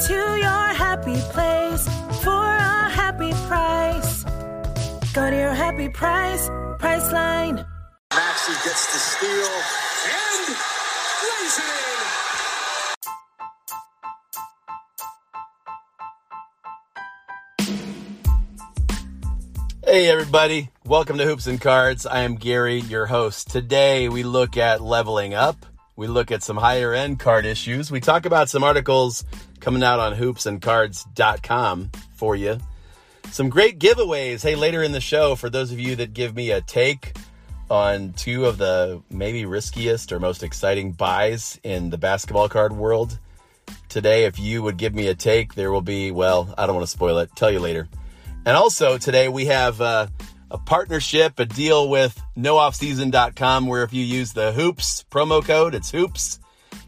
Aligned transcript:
Go 0.00 0.06
to 0.06 0.14
your 0.14 0.68
happy 0.72 1.20
place 1.30 1.86
for 2.22 2.30
a 2.32 2.88
happy 2.88 3.32
price. 3.46 4.24
Go 5.12 5.28
to 5.28 5.36
your 5.36 5.52
happy 5.52 5.90
price, 5.90 6.48
Priceline. 6.78 7.66
Maxey 8.10 8.52
gets 8.64 8.92
the 8.94 8.98
steal 8.98 9.60
and 10.08 10.56
lays 11.22 11.58
it 11.58 11.68
in. 19.84 19.92
Hey, 19.92 20.08
everybody. 20.08 20.70
Welcome 20.86 21.18
to 21.18 21.26
Hoops 21.26 21.46
and 21.46 21.60
Cards. 21.60 22.06
I 22.06 22.20
am 22.20 22.36
Gary, 22.36 22.80
your 22.80 23.04
host. 23.04 23.50
Today, 23.50 24.08
we 24.08 24.22
look 24.22 24.56
at 24.56 24.80
leveling 24.80 25.34
up. 25.34 25.66
We 25.94 26.06
look 26.06 26.30
at 26.30 26.42
some 26.42 26.56
higher 26.56 26.94
end 26.94 27.20
card 27.20 27.44
issues. 27.44 27.90
We 27.90 28.00
talk 28.00 28.24
about 28.24 28.48
some 28.48 28.64
articles 28.64 29.26
coming 29.60 29.82
out 29.82 30.00
on 30.00 30.14
hoopsandcards.com 30.14 31.90
for 32.14 32.36
you. 32.36 32.58
Some 33.30 33.48
great 33.48 33.78
giveaways. 33.78 34.42
Hey, 34.42 34.56
later 34.56 34.82
in 34.82 34.92
the 34.92 35.00
show, 35.00 35.36
for 35.36 35.48
those 35.48 35.70
of 35.70 35.78
you 35.78 35.96
that 35.96 36.14
give 36.14 36.34
me 36.34 36.50
a 36.50 36.60
take 36.60 37.14
on 37.70 38.12
two 38.14 38.46
of 38.46 38.58
the 38.58 39.00
maybe 39.08 39.44
riskiest 39.44 40.10
or 40.10 40.18
most 40.18 40.42
exciting 40.42 40.92
buys 40.92 41.60
in 41.62 41.90
the 41.90 41.98
basketball 41.98 42.48
card 42.48 42.72
world, 42.72 43.18
today, 43.88 44.24
if 44.24 44.38
you 44.38 44.62
would 44.62 44.76
give 44.76 44.94
me 44.94 45.06
a 45.06 45.14
take, 45.14 45.54
there 45.54 45.70
will 45.70 45.80
be, 45.80 46.10
well, 46.10 46.52
I 46.58 46.66
don't 46.66 46.74
want 46.74 46.86
to 46.86 46.90
spoil 46.90 47.18
it. 47.18 47.30
Tell 47.36 47.50
you 47.50 47.60
later. 47.60 47.88
And 48.44 48.56
also 48.56 48.98
today 48.98 49.28
we 49.28 49.46
have 49.46 49.80
uh, 49.80 50.08
a 50.50 50.58
partnership, 50.58 51.38
a 51.38 51.44
deal 51.44 51.88
with 51.88 52.20
nooffseason.com 52.36 53.66
where 53.66 53.84
if 53.84 53.92
you 53.92 54.04
use 54.04 54.32
the 54.32 54.52
hoops 54.52 55.04
promo 55.10 55.44
code, 55.44 55.74
it's 55.74 55.90
hoops, 55.90 56.40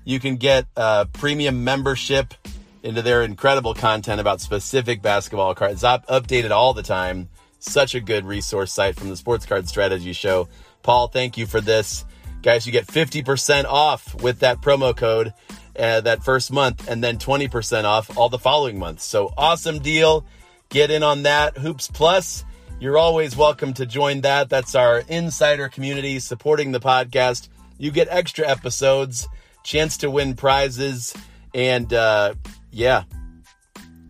you 0.05 0.19
can 0.19 0.37
get 0.37 0.67
a 0.77 1.07
premium 1.13 1.63
membership 1.63 2.35
into 2.83 3.03
their 3.03 3.23
incredible 3.23 3.75
content 3.75 4.21
about 4.21 4.41
specific 4.41 5.03
basketball 5.03 5.55
cards, 5.55 5.85
up, 5.85 6.07
updated 6.07 6.51
all 6.51 6.75
the 6.75 6.83
time. 6.83 7.29
Such 7.59 7.95
a 7.95 8.01
good 8.01 8.25
resource 8.25 8.73
site 8.73 8.97
from 8.97 9.09
the 9.09 9.17
Sports 9.17 9.47
Card 9.47 9.69
Strategy 9.69 10.13
Show. 10.13 10.49
Paul, 10.83 11.09
thank 11.09 11.37
you 11.37 11.47
for 11.47 11.61
this. 11.61 12.05
Guys, 12.43 12.67
you 12.67 12.73
get 12.73 12.89
50% 12.89 13.65
off 13.67 14.21
with 14.21 14.41
that 14.41 14.61
promo 14.61 14.97
code 14.97 15.33
uh, 15.79 16.01
that 16.01 16.25
first 16.25 16.51
month 16.51 16.89
and 16.89 17.03
then 17.03 17.19
20% 17.19 17.85
off 17.85 18.19
all 18.19 18.29
the 18.29 18.39
following 18.39 18.79
months. 18.79 19.05
So 19.05 19.33
awesome 19.37 19.79
deal. 19.79 20.25
Get 20.69 20.91
in 20.91 21.05
on 21.05 21.23
that. 21.23 21.57
Hoops 21.57 21.89
Plus, 21.89 22.45
you're 22.81 22.99
always 22.99 23.37
welcome 23.37 23.73
to 23.75 23.87
join 23.87 24.23
that. 24.23 24.49
That's 24.49 24.75
our 24.75 25.05
insider 25.09 25.69
community 25.69 26.19
supporting 26.19 26.73
the 26.73 26.81
podcast. 26.81 27.49
You 27.79 27.93
get 27.93 28.09
extra 28.11 28.49
episodes, 28.49 29.29
chance 29.63 29.99
to 29.99 30.11
win 30.11 30.35
prizes, 30.35 31.15
and 31.55 31.93
uh, 31.93 32.35
yeah, 32.73 33.05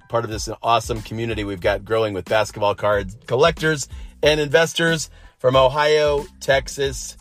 part 0.09 0.25
of 0.25 0.31
this 0.31 0.49
awesome 0.63 1.03
community 1.03 1.45
we've 1.45 1.61
got 1.61 1.85
growing 1.85 2.15
with 2.15 2.25
basketball 2.25 2.75
cards 2.75 3.17
collectors 3.27 3.89
and 4.23 4.41
investors 4.41 5.11
from 5.39 5.57
Ohio, 5.57 6.25
Texas, 6.41 7.17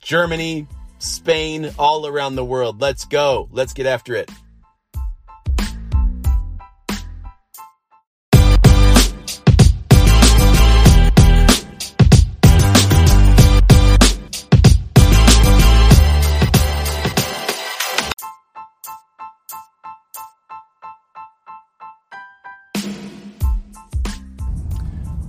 Germany, 0.00 0.66
Spain, 0.98 1.70
all 1.78 2.06
around 2.06 2.36
the 2.36 2.44
world. 2.44 2.80
Let's 2.80 3.06
go. 3.06 3.48
Let's 3.50 3.72
get 3.72 3.86
after 3.86 4.14
it. 4.14 4.30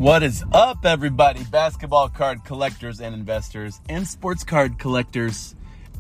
What 0.02 0.24
is 0.24 0.44
up, 0.52 0.84
everybody? 0.84 1.44
Basketball 1.44 2.10
card 2.10 2.44
collectors 2.44 3.02
and 3.02 3.14
investors, 3.14 3.80
and 3.88 4.08
sports 4.08 4.44
card 4.44 4.80
collectors 4.80 5.54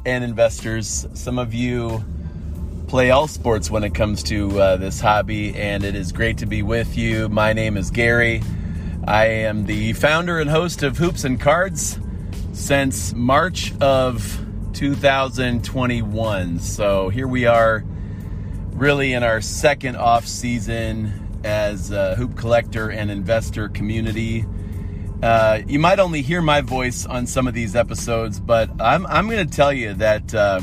and 0.07 0.23
investors. 0.23 1.06
Some 1.13 1.38
of 1.38 1.53
you 1.53 2.03
play 2.88 3.11
all 3.11 3.28
sports 3.28 3.69
when 3.69 3.84
it 3.84 3.94
comes 3.94 4.23
to 4.23 4.59
uh, 4.59 4.78
this 4.78 5.00
hobby, 5.00 5.53
and 5.53 5.84
it 5.84 5.94
is 5.94 6.11
great 6.13 6.40
to 6.40 6.47
be 6.47 6.63
with 6.63 6.97
you. 6.97 7.29
My 7.29 7.53
name 7.53 7.78
is 7.78 7.91
Gary. 7.91 8.41
I 9.03 9.25
am 9.25 9.67
the 9.67 9.94
founder 9.94 10.40
and 10.40 10.50
host 10.50 10.81
of 10.81 10.97
Hoops 10.97 11.23
and 11.23 11.40
Cards 11.40 12.00
since 12.53 13.13
March 13.13 13.72
of 13.81 14.44
2021. 14.73 16.57
So 16.57 17.09
here 17.09 17.28
we 17.28 17.45
are, 17.45 17.85
really 18.72 19.13
in 19.13 19.22
our 19.22 19.41
second 19.41 19.95
off 19.95 20.25
season 20.25 21.21
as 21.44 21.91
a 21.91 22.16
hoop 22.16 22.35
collector 22.35 22.90
and 22.90 23.09
investor 23.09 23.69
community. 23.69 24.46
Uh, 25.22 25.62
you 25.68 25.79
might 25.79 26.00
only 26.00 26.22
hear 26.22 26.41
my 26.41 26.62
voice 26.62 27.06
on 27.06 27.28
some 27.28 27.47
of 27.47 27.53
these 27.53 27.75
episodes, 27.75 28.40
but 28.40 28.69
I'm, 28.81 29.06
I'm 29.06 29.29
going 29.29 29.47
to 29.47 29.56
tell 29.56 29.72
you 29.72 29.94
that, 29.96 30.34
uh, 30.34 30.62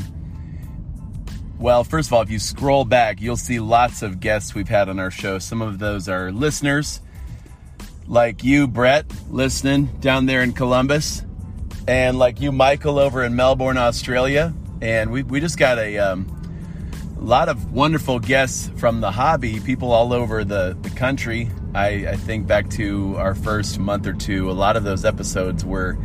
well, 1.57 1.83
first 1.83 2.09
of 2.09 2.13
all, 2.13 2.21
if 2.21 2.29
you 2.29 2.39
scroll 2.39 2.83
back, 2.85 3.21
you'll 3.21 3.37
see 3.37 3.59
lots 3.59 4.01
of 4.01 4.19
guests 4.19 4.53
we've 4.53 4.67
had 4.67 4.89
on 4.89 4.99
our 4.99 5.11
show. 5.11 5.39
Some 5.39 5.61
of 5.61 5.79
those 5.79 6.09
are 6.09 6.31
listeners, 6.31 6.99
like 8.07 8.43
you, 8.43 8.67
Brett, 8.67 9.05
listening 9.29 9.85
down 9.99 10.25
there 10.25 10.41
in 10.41 10.51
Columbus, 10.51 11.23
and 11.87 12.19
like 12.19 12.41
you, 12.41 12.51
Michael, 12.51 12.99
over 12.99 13.23
in 13.23 13.35
Melbourne, 13.35 13.77
Australia. 13.77 14.53
And 14.81 15.11
we, 15.11 15.23
we 15.23 15.39
just 15.39 15.57
got 15.57 15.77
a. 15.77 15.97
Um, 15.97 16.38
a 17.19 17.23
lot 17.23 17.49
of 17.49 17.73
wonderful 17.73 18.19
guests 18.19 18.71
from 18.77 19.01
the 19.01 19.11
hobby, 19.11 19.59
people 19.59 19.91
all 19.91 20.13
over 20.13 20.45
the, 20.45 20.77
the 20.81 20.89
country. 20.91 21.49
I, 21.75 22.07
I 22.07 22.15
think 22.15 22.47
back 22.47 22.69
to 22.71 23.15
our 23.17 23.35
first 23.35 23.77
month 23.77 24.07
or 24.07 24.13
two, 24.13 24.49
a 24.49 24.53
lot 24.53 24.77
of 24.77 24.85
those 24.85 25.03
episodes 25.03 25.65
were, 25.65 25.97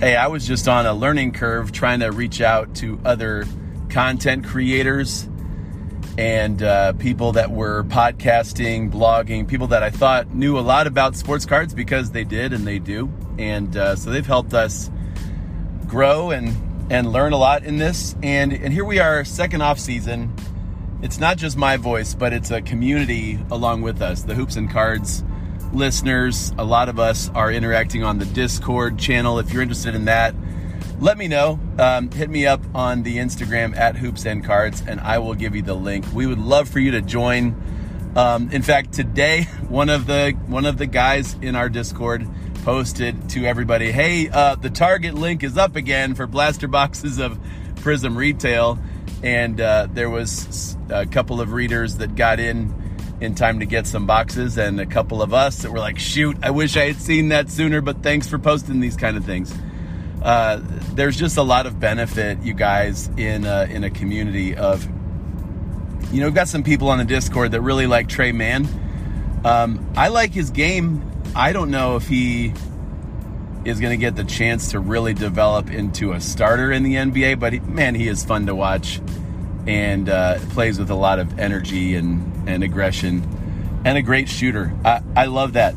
hey, 0.00 0.16
I 0.16 0.28
was 0.28 0.46
just 0.46 0.66
on 0.66 0.86
a 0.86 0.94
learning 0.94 1.32
curve 1.32 1.70
trying 1.70 2.00
to 2.00 2.10
reach 2.10 2.40
out 2.40 2.74
to 2.76 2.98
other 3.04 3.46
content 3.90 4.46
creators 4.46 5.28
and 6.16 6.62
uh, 6.62 6.94
people 6.94 7.32
that 7.32 7.50
were 7.50 7.84
podcasting, 7.84 8.90
blogging, 8.90 9.46
people 9.46 9.66
that 9.66 9.82
I 9.82 9.90
thought 9.90 10.34
knew 10.34 10.58
a 10.58 10.60
lot 10.60 10.86
about 10.86 11.14
sports 11.14 11.44
cards 11.44 11.74
because 11.74 12.10
they 12.12 12.24
did 12.24 12.54
and 12.54 12.66
they 12.66 12.78
do. 12.78 13.12
And 13.38 13.76
uh, 13.76 13.96
so 13.96 14.10
they've 14.10 14.26
helped 14.26 14.54
us 14.54 14.90
grow 15.86 16.30
and 16.30 16.56
and 16.90 17.10
learn 17.12 17.32
a 17.32 17.38
lot 17.38 17.64
in 17.64 17.78
this. 17.78 18.14
And 18.22 18.52
and 18.52 18.72
here 18.72 18.84
we 18.84 18.98
are, 18.98 19.24
second 19.24 19.62
off 19.62 19.78
season 19.78 20.32
it's 21.04 21.18
not 21.18 21.36
just 21.36 21.58
my 21.58 21.76
voice, 21.76 22.14
but 22.14 22.32
it's 22.32 22.50
a 22.50 22.62
community 22.62 23.38
along 23.50 23.82
with 23.82 24.00
us. 24.00 24.22
The 24.22 24.34
Hoops 24.34 24.56
and 24.56 24.70
Cards 24.70 25.22
listeners, 25.70 26.54
a 26.56 26.64
lot 26.64 26.88
of 26.88 26.98
us 26.98 27.28
are 27.34 27.52
interacting 27.52 28.02
on 28.02 28.18
the 28.18 28.24
Discord 28.24 28.98
channel. 28.98 29.38
If 29.38 29.52
you're 29.52 29.60
interested 29.60 29.94
in 29.94 30.06
that, 30.06 30.34
let 31.00 31.18
me 31.18 31.28
know. 31.28 31.60
Um, 31.78 32.10
hit 32.10 32.30
me 32.30 32.46
up 32.46 32.62
on 32.74 33.02
the 33.02 33.18
Instagram 33.18 33.76
at 33.76 33.96
Hoops 33.96 34.24
and 34.24 34.42
Cards, 34.42 34.82
and 34.86 34.98
I 34.98 35.18
will 35.18 35.34
give 35.34 35.54
you 35.54 35.60
the 35.60 35.74
link. 35.74 36.06
We 36.14 36.26
would 36.26 36.38
love 36.38 36.70
for 36.70 36.78
you 36.78 36.92
to 36.92 37.02
join. 37.02 37.54
Um, 38.16 38.50
in 38.50 38.62
fact, 38.62 38.94
today 38.94 39.42
one 39.68 39.90
of 39.90 40.06
the 40.06 40.30
one 40.46 40.64
of 40.64 40.78
the 40.78 40.86
guys 40.86 41.36
in 41.42 41.54
our 41.54 41.68
Discord 41.68 42.26
posted 42.64 43.28
to 43.30 43.44
everybody, 43.44 43.92
"Hey, 43.92 44.30
uh, 44.30 44.54
the 44.54 44.70
Target 44.70 45.12
link 45.12 45.42
is 45.44 45.58
up 45.58 45.76
again 45.76 46.14
for 46.14 46.26
blaster 46.26 46.66
boxes 46.66 47.18
of 47.18 47.38
Prizm 47.74 48.16
Retail." 48.16 48.78
And 49.24 49.60
uh, 49.60 49.88
there 49.90 50.10
was 50.10 50.76
a 50.90 51.06
couple 51.06 51.40
of 51.40 51.52
readers 51.52 51.96
that 51.96 52.14
got 52.14 52.38
in 52.38 52.72
in 53.20 53.34
time 53.34 53.60
to 53.60 53.66
get 53.66 53.86
some 53.86 54.06
boxes 54.06 54.58
and 54.58 54.78
a 54.78 54.86
couple 54.86 55.22
of 55.22 55.32
us 55.32 55.62
that 55.62 55.70
were 55.70 55.78
like 55.78 56.00
shoot 56.00 56.36
i 56.42 56.50
wish 56.50 56.76
i 56.76 56.84
had 56.84 56.96
seen 56.96 57.28
that 57.28 57.48
sooner 57.48 57.80
but 57.80 58.02
thanks 58.02 58.28
for 58.28 58.40
posting 58.40 58.80
these 58.80 58.96
kind 58.96 59.16
of 59.16 59.24
things. 59.24 59.54
Uh, 60.24 60.58
there's 60.94 61.18
just 61.18 61.36
a 61.36 61.42
lot 61.42 61.66
of 61.66 61.78
benefit 61.78 62.42
you 62.42 62.54
guys 62.54 63.08
in 63.18 63.44
a, 63.44 63.64
in 63.64 63.84
a 63.84 63.90
community 63.90 64.56
of 64.56 64.82
you 66.10 66.20
know 66.20 66.26
we've 66.26 66.34
got 66.34 66.48
some 66.48 66.62
people 66.62 66.88
on 66.88 66.96
the 66.96 67.04
discord 67.04 67.52
that 67.52 67.60
really 67.60 67.86
like 67.86 68.08
tre 68.08 68.32
mann. 68.32 68.66
Um, 69.44 69.92
i 69.96 70.08
like 70.08 70.32
his 70.32 70.50
game. 70.50 71.10
I 71.36 71.52
don't 71.52 71.70
know 71.70 71.96
if 71.96 72.08
he 72.08 72.54
is 73.64 73.80
going 73.80 73.92
to 73.92 73.96
get 74.00 74.16
the 74.16 74.24
chance 74.24 74.72
to 74.72 74.78
really 74.78 75.14
develop 75.14 75.70
into 75.70 76.12
a 76.12 76.20
starter 76.20 76.70
in 76.72 76.82
the 76.82 76.94
NBA. 76.94 77.38
But 77.40 77.54
he, 77.54 77.60
man, 77.60 77.94
he 77.94 78.08
is 78.08 78.24
fun 78.24 78.46
to 78.46 78.54
watch 78.54 79.00
and 79.66 80.08
uh, 80.08 80.38
plays 80.50 80.78
with 80.78 80.90
a 80.90 80.94
lot 80.94 81.18
of 81.18 81.38
energy 81.38 81.94
and, 81.94 82.48
and 82.48 82.62
aggression. 82.62 83.22
and 83.84 83.98
a 83.98 84.02
great 84.02 84.28
shooter. 84.28 84.72
I, 84.84 85.02
I 85.16 85.26
love 85.26 85.54
that. 85.54 85.74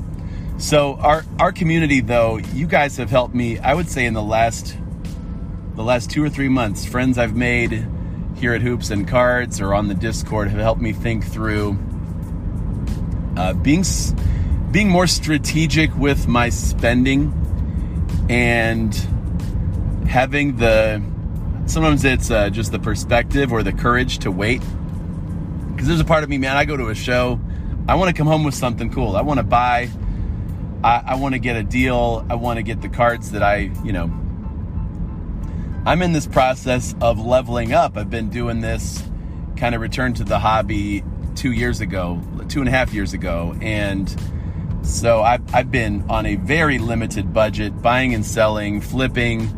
So 0.58 0.96
our 0.96 1.24
our 1.40 1.52
community 1.52 2.02
though, 2.02 2.38
you 2.38 2.66
guys 2.66 2.98
have 2.98 3.12
helped 3.12 3.36
me, 3.36 3.60
I 3.60 3.74
would 3.74 3.90
say 3.90 4.06
in 4.06 4.14
the 4.14 4.24
last 4.24 4.76
the 5.76 5.84
last 5.84 6.10
2 6.10 6.24
or 6.24 6.30
3 6.30 6.50
months, 6.50 6.86
friends 6.86 7.20
I've 7.20 7.36
made 7.36 7.88
here 8.38 8.54
at 8.54 8.62
Hoops 8.62 8.90
and 8.90 9.08
Cards 9.08 9.62
or 9.62 9.76
on 9.76 9.88
the 9.88 9.94
Discord 9.94 10.48
have 10.48 10.60
helped 10.60 10.82
me 10.82 10.92
think 10.92 11.26
through 11.26 11.78
uh, 13.36 13.54
being 13.54 13.84
being 14.72 14.90
more 14.90 15.06
strategic 15.06 15.96
with 15.96 16.28
my 16.28 16.50
spending 16.50 17.32
and 18.30 18.94
having 20.08 20.58
the 20.58 21.02
sometimes 21.66 22.06
it's 22.06 22.32
uh, 22.32 22.50
just 22.50 22.72
the 22.72 22.80
perspective 22.80 23.52
or 23.52 23.64
the 23.64 23.74
courage 23.74 24.20
to 24.20 24.32
wait. 24.32 24.62
Because 25.72 25.88
there's 25.88 26.00
a 26.00 26.06
part 26.06 26.24
of 26.24 26.30
me 26.30 26.38
man 26.38 26.58
i 26.58 26.66
go 26.66 26.76
to 26.76 26.88
a 26.88 26.96
show 26.96 27.40
i 27.88 27.96
want 27.96 28.10
to 28.10 28.18
come 28.18 28.28
home 28.28 28.44
with 28.44 28.56
something 28.56 28.92
cool. 28.92 29.16
I 29.16 29.22
want 29.22 29.40
to 29.40 29.44
buy 29.44 29.90
i, 30.84 31.04
I 31.08 31.16
want 31.16 31.34
to 31.34 31.40
get 31.40 31.56
a 31.56 31.64
deal. 31.64 32.26
I 32.30 32.36
want 32.36 32.58
to 32.58 32.64
get 32.64 32.82
the 32.82 32.90
cards 32.90 33.32
that 33.32 33.44
i 33.44 33.72
you 33.84 33.94
know. 33.94 34.12
I'm 35.86 36.02
in 36.02 36.12
this 36.12 36.28
process 36.28 36.94
of 37.00 37.18
leveling 37.18 37.72
up. 37.72 37.96
I've 37.96 38.10
been 38.10 38.30
doing 38.30 38.60
this 38.60 39.02
kind 39.56 39.74
of 39.74 39.80
return 39.80 40.14
to 40.16 40.26
the 40.26 40.38
hobby 40.38 41.04
two 41.36 41.52
years 41.52 41.80
ago 41.82 42.22
two 42.50 42.60
and 42.60 42.68
a 42.68 42.72
half 42.72 42.94
years 42.94 43.14
ago 43.14 43.56
and 43.62 44.16
so 44.88 45.22
I've, 45.22 45.54
I've 45.54 45.70
been 45.70 46.06
on 46.10 46.26
a 46.26 46.36
very 46.36 46.80
limited 46.80 47.34
budget, 47.34 47.82
buying 47.82 48.14
and 48.14 48.26
selling, 48.26 48.82
flipping, 48.82 49.54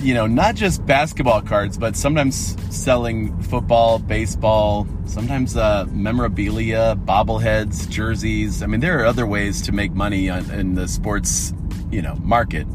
you 0.00 0.14
know, 0.14 0.26
not 0.26 0.54
just 0.54 0.84
basketball 0.86 1.42
cards, 1.42 1.76
but 1.76 1.96
sometimes 1.96 2.56
selling 2.74 3.40
football, 3.42 3.98
baseball, 3.98 4.86
sometimes 5.06 5.56
uh, 5.56 5.86
memorabilia, 5.90 6.96
bobbleheads, 7.04 7.88
jerseys. 7.88 8.62
I 8.62 8.66
mean, 8.66 8.80
there 8.80 9.00
are 9.00 9.06
other 9.06 9.26
ways 9.26 9.62
to 9.62 9.72
make 9.72 9.92
money 9.92 10.30
on, 10.30 10.50
in 10.50 10.74
the 10.74 10.86
sports, 10.86 11.52
you 11.90 12.02
know, 12.02 12.14
market. 12.16 12.66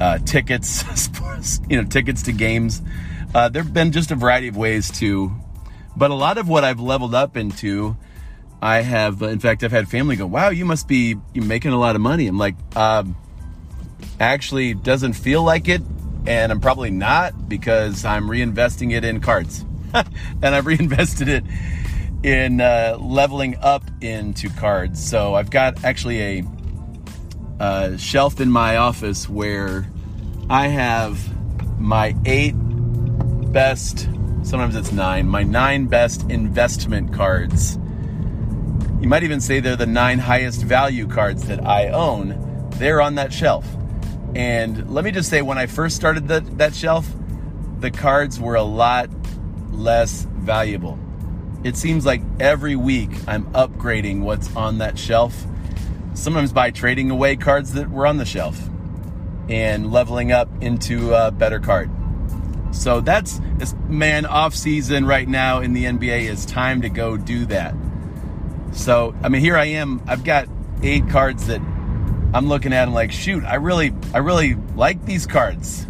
Uh, 0.00 0.18
tickets, 0.18 0.68
sports, 1.00 1.60
you 1.68 1.76
know, 1.76 1.86
tickets 1.86 2.22
to 2.22 2.32
games. 2.32 2.80
Uh, 3.34 3.48
there 3.48 3.62
have 3.62 3.74
been 3.74 3.92
just 3.92 4.10
a 4.10 4.14
variety 4.14 4.48
of 4.48 4.56
ways 4.56 4.90
to, 4.92 5.30
but 5.96 6.10
a 6.10 6.14
lot 6.14 6.38
of 6.38 6.48
what 6.48 6.64
I've 6.64 6.80
leveled 6.80 7.14
up 7.14 7.36
into 7.36 7.96
I 8.62 8.82
have, 8.82 9.22
in 9.22 9.38
fact, 9.38 9.64
I've 9.64 9.72
had 9.72 9.88
family 9.88 10.16
go, 10.16 10.26
"Wow, 10.26 10.50
you 10.50 10.64
must 10.64 10.86
be 10.86 11.16
making 11.34 11.72
a 11.72 11.78
lot 11.78 11.96
of 11.96 12.02
money." 12.02 12.26
I'm 12.26 12.38
like, 12.38 12.56
um, 12.76 13.16
actually, 14.18 14.74
doesn't 14.74 15.14
feel 15.14 15.42
like 15.42 15.68
it, 15.68 15.82
and 16.26 16.52
I'm 16.52 16.60
probably 16.60 16.90
not 16.90 17.48
because 17.48 18.04
I'm 18.04 18.28
reinvesting 18.28 18.92
it 18.92 19.04
in 19.04 19.20
cards, 19.20 19.64
and 19.94 20.54
I've 20.54 20.66
reinvested 20.66 21.28
it 21.28 21.44
in 22.22 22.60
uh, 22.60 22.98
leveling 23.00 23.56
up 23.62 23.82
into 24.02 24.50
cards. 24.50 25.02
So 25.02 25.34
I've 25.34 25.50
got 25.50 25.82
actually 25.84 26.20
a, 26.20 26.44
a 27.60 27.98
shelf 27.98 28.40
in 28.40 28.50
my 28.50 28.76
office 28.76 29.26
where 29.26 29.90
I 30.50 30.68
have 30.68 31.18
my 31.80 32.14
eight 32.26 32.54
best, 33.52 34.00
sometimes 34.42 34.76
it's 34.76 34.92
nine, 34.92 35.26
my 35.28 35.42
nine 35.42 35.86
best 35.86 36.30
investment 36.30 37.14
cards 37.14 37.78
you 39.00 39.08
might 39.08 39.22
even 39.22 39.40
say 39.40 39.60
they're 39.60 39.76
the 39.76 39.86
nine 39.86 40.18
highest 40.18 40.62
value 40.62 41.06
cards 41.06 41.44
that 41.44 41.66
I 41.66 41.88
own. 41.88 42.68
They're 42.76 43.00
on 43.00 43.14
that 43.14 43.32
shelf. 43.32 43.66
And 44.34 44.90
let 44.90 45.04
me 45.04 45.10
just 45.10 45.30
say, 45.30 45.42
when 45.42 45.58
I 45.58 45.66
first 45.66 45.96
started 45.96 46.28
that, 46.28 46.58
that 46.58 46.74
shelf, 46.74 47.10
the 47.78 47.90
cards 47.90 48.38
were 48.38 48.56
a 48.56 48.62
lot 48.62 49.08
less 49.70 50.22
valuable. 50.22 50.98
It 51.64 51.76
seems 51.76 52.04
like 52.04 52.22
every 52.38 52.76
week 52.76 53.10
I'm 53.26 53.44
upgrading 53.52 54.20
what's 54.20 54.54
on 54.54 54.78
that 54.78 54.98
shelf, 54.98 55.46
sometimes 56.14 56.52
by 56.52 56.70
trading 56.70 57.10
away 57.10 57.36
cards 57.36 57.72
that 57.72 57.90
were 57.90 58.06
on 58.06 58.18
the 58.18 58.24
shelf 58.24 58.60
and 59.48 59.90
leveling 59.90 60.30
up 60.30 60.48
into 60.60 61.14
a 61.14 61.30
better 61.30 61.58
card. 61.58 61.90
So 62.72 63.00
that's 63.00 63.40
man 63.88 64.26
off 64.26 64.54
season 64.54 65.06
right 65.06 65.28
now 65.28 65.60
in 65.60 65.72
the 65.72 65.86
NBA 65.86 66.28
is 66.28 66.46
time 66.46 66.82
to 66.82 66.88
go 66.88 67.16
do 67.16 67.46
that. 67.46 67.74
So, 68.72 69.14
I 69.22 69.28
mean, 69.28 69.40
here 69.40 69.56
I 69.56 69.66
am. 69.66 70.02
I've 70.06 70.24
got 70.24 70.48
eight 70.82 71.08
cards 71.08 71.46
that 71.48 71.60
I'm 72.32 72.46
looking 72.48 72.72
at 72.72 72.84
and 72.84 72.94
like, 72.94 73.12
shoot, 73.12 73.44
I 73.44 73.56
really, 73.56 73.92
I 74.14 74.18
really 74.18 74.54
like 74.76 75.04
these 75.04 75.26
cards. 75.26 75.86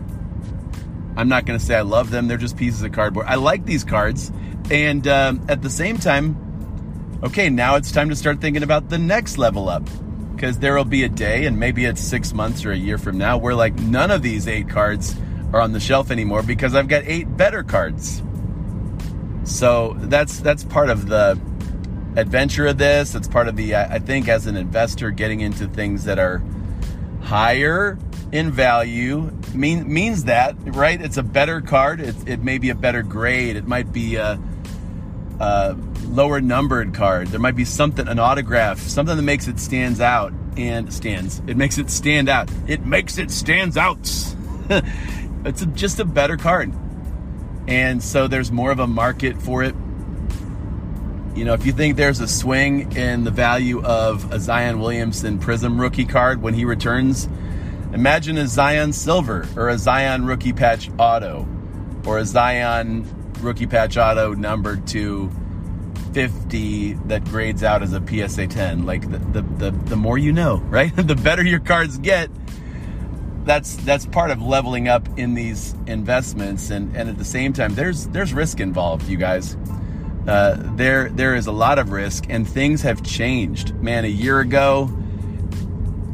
I'm 1.17 1.29
not 1.29 1.45
going 1.45 1.59
to 1.59 1.65
say 1.65 1.75
I 1.75 1.83
love 1.83 2.11
them. 2.11 2.29
They're 2.29 2.39
just 2.39 2.57
pieces 2.57 2.83
of 2.83 2.93
cardboard. 2.93 3.27
I 3.27 3.35
like 3.35 3.67
these 3.67 3.85
cards. 3.85 4.33
And 4.71 5.07
um, 5.07 5.45
at 5.49 5.63
the 5.63 5.71
same 5.71 5.99
time, 5.99 7.21
okay, 7.23 7.51
now 7.51 7.77
it's 7.77 7.93
time 7.93 8.09
to 8.09 8.17
start 8.17 8.41
thinking 8.41 8.63
about 8.63 8.89
the 8.89 8.99
next 8.99 9.37
level 9.37 9.69
up. 9.69 9.89
Because 10.35 10.59
there 10.59 10.75
will 10.75 10.87
be 10.87 11.05
a 11.05 11.09
day, 11.11 11.45
and 11.45 11.61
maybe 11.61 11.85
it's 11.85 12.01
six 12.01 12.33
months 12.33 12.65
or 12.65 12.73
a 12.73 12.77
year 12.77 12.97
from 12.97 13.19
now, 13.19 13.37
where 13.37 13.55
like 13.55 13.75
none 13.75 14.11
of 14.11 14.23
these 14.23 14.49
eight 14.49 14.71
cards 14.71 15.15
are 15.53 15.61
on 15.61 15.73
the 15.73 15.81
shelf 15.81 16.11
anymore 16.11 16.43
because 16.43 16.75
I've 16.75 16.89
got 16.89 17.03
eight 17.05 17.37
better 17.37 17.63
cards. 17.63 18.23
So 19.45 19.97
that's 19.99 20.41
that's 20.41 20.65
part 20.65 20.89
of 20.89 21.09
the 21.09 21.39
adventure 22.17 22.67
of 22.67 22.79
this. 22.79 23.15
It's 23.15 23.29
part 23.29 23.49
of 23.49 23.57
the, 23.57 23.77
I 23.77 23.99
think, 23.99 24.29
as 24.29 24.47
an 24.47 24.57
investor, 24.57 25.11
getting 25.11 25.41
into 25.41 25.67
things 25.69 26.05
that 26.05 26.19
are 26.19 26.43
higher 27.23 27.99
in 28.33 28.51
value 28.51 29.31
mean, 29.55 29.93
means 29.93 30.25
that, 30.25 30.55
right? 30.65 31.01
It's 31.01 31.17
a 31.17 31.23
better 31.23 31.61
card. 31.61 32.01
It, 32.01 32.17
it 32.29 32.43
may 32.43 32.59
be 32.59 32.71
a 32.71 32.75
better 32.75 33.03
grade. 33.03 33.57
It 33.57 33.67
might 33.67 33.93
be 33.93 34.17
a, 34.17 34.41
a 35.39 35.77
lower 36.05 36.41
numbered 36.41 36.95
card. 36.95 37.29
There 37.29 37.41
might 37.41 37.57
be 37.57 37.65
something, 37.65 38.07
an 38.07 38.19
autograph, 38.19 38.79
something 38.79 39.17
that 39.17 39.23
makes 39.23 39.49
it 39.49 39.59
stands 39.59 40.01
out 40.01 40.33
and 40.57 40.93
stands. 40.93 41.41
It 41.47 41.57
makes 41.57 41.79
it 41.79 41.91
stand 41.91 42.29
out. 42.29 42.51
It 42.67 42.85
makes 42.85 43.19
it 43.19 43.31
stands 43.31 43.77
out. 43.77 43.99
it's 45.45 45.63
a, 45.63 45.67
just 45.67 46.01
a 46.01 46.05
better 46.05 46.37
card. 46.37 46.73
And 47.67 48.03
so 48.03 48.27
there's 48.27 48.51
more 48.51 48.71
of 48.71 48.79
a 48.79 48.87
market 48.87 49.41
for 49.41 49.63
it 49.63 49.75
you 51.35 51.45
know, 51.45 51.55
if 51.55 51.65
you 51.65 51.73
think 51.73 51.97
there's 51.97 52.21
a 52.21 52.29
swing 52.29 52.93
in 52.97 53.25
the 53.25 53.31
value 53.31 53.83
of 53.83 54.33
a 54.33 54.41
Zion 54.41 54.81
Williamson 54.81 55.39
Prizm 55.39 55.81
rookie 55.81 56.05
card 56.05 56.43
when 56.43 56.55
he 56.55 56.65
returns, 56.65 57.29
imagine 57.93 58.37
a 58.37 58.47
Zion 58.47 58.93
Silver 58.93 59.49
or 59.57 59.69
a 59.69 59.79
Zion 59.79 60.27
Rookie 60.27 60.53
Patch 60.53 60.91
Auto 60.99 61.47
or 62.05 62.19
a 62.19 62.25
Zion 62.25 63.07
Rookie 63.41 63.67
Patch 63.67 63.97
Auto 63.97 64.35
numbered 64.35 64.87
to 64.89 65.31
50 66.13 66.95
that 67.07 67.25
grades 67.25 67.63
out 67.63 67.83
as 67.83 67.93
a 67.93 68.01
PSA 68.05 68.49
10. 68.49 68.85
Like 68.85 69.11
the, 69.11 69.19
the, 69.19 69.43
the, 69.43 69.71
the 69.71 69.97
more 69.97 70.19
you 70.19 70.33
know, 70.33 70.57
right? 70.65 70.95
the 70.97 71.15
better 71.15 71.45
your 71.45 71.61
cards 71.61 71.99
get. 71.99 72.31
That's 73.45 73.77
that's 73.77 74.05
part 74.05 74.31
of 74.31 74.43
leveling 74.43 74.87
up 74.87 75.19
in 75.19 75.35
these 75.35 75.75
investments 75.87 76.71
and, 76.71 76.95
and 76.95 77.09
at 77.09 77.17
the 77.17 77.25
same 77.25 77.55
time 77.55 77.75
there's 77.75 78.07
there's 78.09 78.35
risk 78.35 78.61
involved, 78.61 79.09
you 79.09 79.17
guys. 79.17 79.57
Uh, 80.31 80.57
there 80.77 81.09
there 81.09 81.35
is 81.35 81.49
a 81.49 81.53
lot 81.53 81.81
of 81.81 81.91
risk 81.91 82.27
and 82.29 82.49
things 82.49 82.83
have 82.83 83.03
changed. 83.03 83.75
Man, 83.75 84.05
a 84.05 84.09
year 84.09 84.39
ago, 84.39 84.89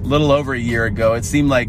little 0.04 0.32
over 0.32 0.54
a 0.54 0.58
year 0.58 0.86
ago, 0.86 1.12
it 1.12 1.24
seemed 1.26 1.50
like 1.50 1.68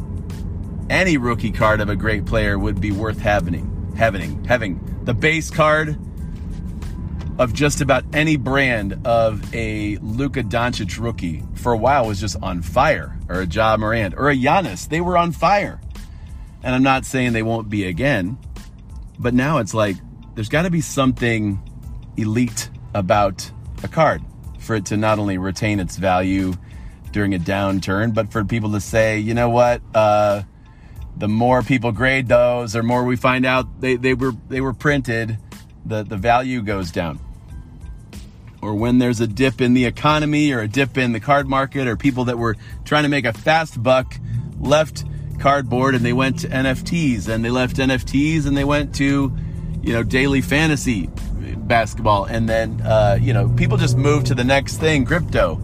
any 0.89 1.17
rookie 1.17 1.51
card 1.51 1.81
of 1.81 1.89
a 1.89 1.95
great 1.97 2.25
player 2.25 2.57
would 2.57 2.79
be 2.79 2.93
worth 2.93 3.19
having, 3.19 3.93
having, 3.97 4.45
having 4.45 4.79
the 5.03 5.13
base 5.13 5.49
card 5.51 5.99
of 7.37 7.53
just 7.53 7.81
about 7.81 8.05
any 8.13 8.37
brand 8.37 9.05
of 9.05 9.53
a 9.53 9.97
Luka 9.97 10.41
Doncic 10.41 10.97
rookie 11.03 11.43
for 11.55 11.73
a 11.73 11.77
while 11.77 12.07
was 12.07 12.21
just 12.21 12.37
on 12.41 12.61
fire, 12.61 13.19
or 13.27 13.41
a 13.41 13.45
Ja 13.45 13.75
Morant, 13.75 14.15
or 14.15 14.29
a 14.29 14.35
Giannis. 14.37 14.87
They 14.87 15.01
were 15.01 15.17
on 15.17 15.33
fire. 15.33 15.81
And 16.63 16.73
I'm 16.73 16.83
not 16.83 17.03
saying 17.03 17.33
they 17.33 17.43
won't 17.43 17.69
be 17.69 17.83
again, 17.83 18.37
but 19.19 19.33
now 19.33 19.57
it's 19.57 19.73
like 19.73 19.97
there's 20.35 20.47
got 20.47 20.61
to 20.61 20.71
be 20.71 20.79
something 20.79 21.61
elite 22.17 22.69
about 22.93 23.49
a 23.83 23.87
card 23.87 24.21
for 24.59 24.75
it 24.75 24.85
to 24.87 24.97
not 24.97 25.19
only 25.19 25.37
retain 25.37 25.79
its 25.79 25.95
value 25.95 26.53
during 27.11 27.33
a 27.33 27.39
downturn, 27.39 28.13
but 28.13 28.31
for 28.31 28.43
people 28.43 28.73
to 28.73 28.81
say, 28.81 29.19
you 29.19 29.33
know 29.33 29.49
what, 29.49 29.81
uh, 29.95 30.43
the 31.15 31.27
more 31.27 31.63
people 31.63 31.91
grade 31.91 32.27
those, 32.27 32.75
or 32.75 32.83
more 32.83 33.03
we 33.03 33.15
find 33.15 33.45
out 33.45 33.81
they, 33.81 33.95
they 33.95 34.13
were 34.13 34.33
they 34.49 34.61
were 34.61 34.73
printed, 34.73 35.37
the, 35.85 36.03
the 36.03 36.17
value 36.17 36.61
goes 36.61 36.91
down. 36.91 37.19
Or 38.61 38.75
when 38.75 38.97
there's 38.97 39.19
a 39.19 39.27
dip 39.27 39.61
in 39.61 39.73
the 39.73 39.85
economy 39.85 40.51
or 40.51 40.59
a 40.59 40.67
dip 40.67 40.97
in 40.97 41.13
the 41.13 41.19
card 41.19 41.47
market, 41.47 41.87
or 41.87 41.95
people 41.95 42.25
that 42.25 42.37
were 42.37 42.55
trying 42.85 43.03
to 43.03 43.09
make 43.09 43.25
a 43.25 43.33
fast 43.33 43.81
buck 43.81 44.15
left 44.59 45.05
cardboard 45.39 45.95
and 45.95 46.03
they 46.03 46.13
went 46.13 46.39
to 46.39 46.47
NFTs 46.47 47.27
and 47.27 47.45
they 47.45 47.49
left 47.49 47.77
NFTs 47.77 48.47
and 48.47 48.57
they 48.57 48.63
went 48.63 48.95
to, 48.95 49.35
you 49.81 49.93
know, 49.93 50.03
daily 50.03 50.41
fantasy 50.41 51.09
basketball, 51.67 52.25
and 52.25 52.47
then 52.47 52.81
uh, 52.81 53.17
you 53.21 53.33
know 53.33 53.49
people 53.49 53.77
just 53.77 53.97
move 53.97 54.23
to 54.25 54.35
the 54.35 54.43
next 54.43 54.77
thing, 54.77 55.05
crypto, 55.05 55.61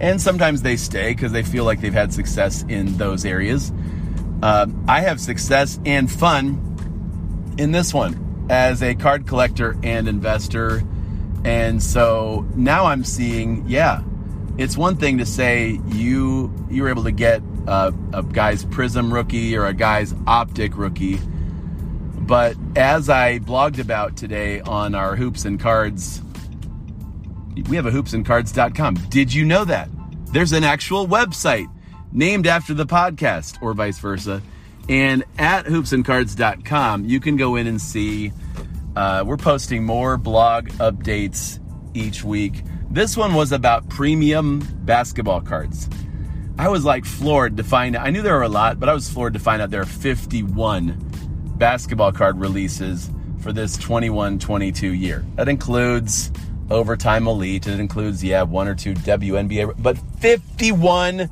and 0.00 0.20
sometimes 0.20 0.62
they 0.62 0.76
stay 0.76 1.12
because 1.12 1.32
they 1.32 1.42
feel 1.42 1.64
like 1.64 1.80
they've 1.80 1.92
had 1.92 2.12
success 2.12 2.64
in 2.68 2.96
those 2.96 3.24
areas. 3.24 3.72
Uh, 4.42 4.66
I 4.88 5.00
have 5.00 5.20
success 5.20 5.78
and 5.86 6.10
fun 6.10 7.54
in 7.58 7.72
this 7.72 7.94
one 7.94 8.46
as 8.50 8.82
a 8.82 8.94
card 8.94 9.26
collector 9.26 9.76
and 9.82 10.08
investor. 10.08 10.82
And 11.44 11.82
so 11.82 12.46
now 12.54 12.86
I'm 12.86 13.04
seeing, 13.04 13.64
yeah, 13.66 14.02
it's 14.56 14.76
one 14.76 14.96
thing 14.96 15.18
to 15.18 15.26
say 15.26 15.80
you 15.88 16.52
you 16.70 16.82
were 16.82 16.88
able 16.88 17.04
to 17.04 17.12
get 17.12 17.42
a, 17.66 17.92
a 18.12 18.22
guy's 18.22 18.64
Prizm 18.64 19.12
rookie 19.12 19.56
or 19.56 19.66
a 19.66 19.74
guy's 19.74 20.14
Optic 20.26 20.76
rookie, 20.76 21.20
but 22.26 22.56
as 22.76 23.08
I 23.08 23.38
blogged 23.38 23.78
about 23.78 24.16
today 24.16 24.60
on 24.60 24.94
our 24.94 25.16
Hoops 25.16 25.44
and 25.44 25.60
Cards, 25.60 26.22
we 27.68 27.76
have 27.76 27.86
a 27.86 27.90
hoopsandcards.com. 27.90 28.94
Did 29.08 29.32
you 29.32 29.44
know 29.44 29.64
that? 29.64 29.88
There's 30.32 30.52
an 30.52 30.64
actual 30.64 31.06
website 31.06 31.70
named 32.12 32.46
after 32.46 32.74
the 32.74 32.86
podcast, 32.86 33.62
or 33.62 33.74
vice 33.74 33.98
versa. 33.98 34.42
And 34.88 35.24
at 35.38 35.66
hoopsandcards.com, 35.66 37.04
you 37.04 37.20
can 37.20 37.36
go 37.36 37.56
in 37.56 37.66
and 37.66 37.80
see 37.80 38.32
uh, 38.96 39.24
we're 39.26 39.36
posting 39.36 39.84
more 39.84 40.16
blog 40.16 40.68
updates 40.74 41.58
each 41.94 42.24
week. 42.24 42.62
This 42.90 43.16
one 43.16 43.34
was 43.34 43.52
about 43.52 43.88
premium 43.88 44.60
basketball 44.84 45.40
cards. 45.40 45.88
I 46.58 46.68
was 46.68 46.84
like 46.84 47.04
floored 47.04 47.56
to 47.56 47.64
find 47.64 47.96
out. 47.96 48.06
I 48.06 48.10
knew 48.10 48.22
there 48.22 48.34
were 48.34 48.42
a 48.42 48.48
lot, 48.48 48.78
but 48.78 48.88
I 48.88 48.94
was 48.94 49.10
floored 49.10 49.32
to 49.34 49.40
find 49.40 49.60
out 49.60 49.70
there 49.70 49.82
are 49.82 49.86
51 49.86 51.13
basketball 51.56 52.12
card 52.12 52.38
releases 52.38 53.10
for 53.40 53.52
this 53.52 53.76
21 53.76 54.38
22 54.38 54.92
year. 54.92 55.24
That 55.36 55.48
includes 55.48 56.32
Overtime 56.70 57.26
Elite, 57.26 57.66
it 57.66 57.78
includes, 57.78 58.24
yeah, 58.24 58.42
one 58.42 58.68
or 58.68 58.74
two 58.74 58.94
WNBA, 58.94 59.74
but 59.78 59.98
51 60.20 61.28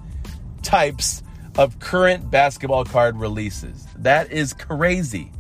types 0.63 1.23
of 1.57 1.79
current 1.79 2.31
basketball 2.31 2.85
card 2.85 3.17
releases. 3.17 3.87
That 3.97 4.31
is 4.31 4.53
crazy. 4.53 5.33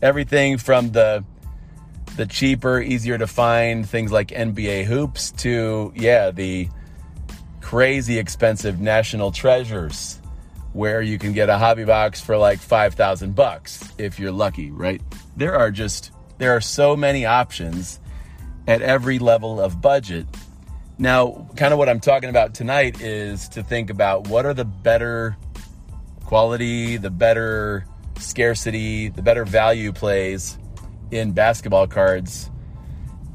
Everything 0.00 0.58
from 0.58 0.92
the 0.92 1.24
the 2.16 2.26
cheaper, 2.26 2.78
easier 2.78 3.16
to 3.16 3.26
find 3.26 3.88
things 3.88 4.12
like 4.12 4.28
NBA 4.28 4.84
hoops 4.84 5.30
to 5.38 5.92
yeah, 5.96 6.30
the 6.30 6.68
crazy 7.62 8.18
expensive 8.18 8.80
national 8.80 9.32
treasures 9.32 10.20
where 10.72 11.02
you 11.02 11.18
can 11.18 11.32
get 11.32 11.48
a 11.48 11.58
hobby 11.58 11.84
box 11.84 12.20
for 12.20 12.36
like 12.36 12.58
5000 12.58 13.34
bucks 13.34 13.92
if 13.98 14.18
you're 14.18 14.32
lucky, 14.32 14.70
right? 14.70 15.00
There 15.36 15.56
are 15.56 15.70
just 15.70 16.10
there 16.38 16.56
are 16.56 16.60
so 16.60 16.96
many 16.96 17.26
options 17.26 18.00
at 18.66 18.82
every 18.82 19.18
level 19.18 19.60
of 19.60 19.80
budget. 19.80 20.26
Now, 20.98 21.48
kind 21.56 21.72
of 21.72 21.78
what 21.78 21.88
I'm 21.88 22.00
talking 22.00 22.30
about 22.30 22.54
tonight 22.54 23.00
is 23.00 23.48
to 23.50 23.62
think 23.62 23.90
about 23.90 24.28
what 24.28 24.46
are 24.46 24.54
the 24.54 24.64
better 24.64 25.36
quality, 26.24 26.96
the 26.96 27.10
better 27.10 27.86
scarcity, 28.18 29.08
the 29.08 29.22
better 29.22 29.44
value 29.44 29.92
plays 29.92 30.56
in 31.10 31.32
basketball 31.32 31.86
cards 31.86 32.50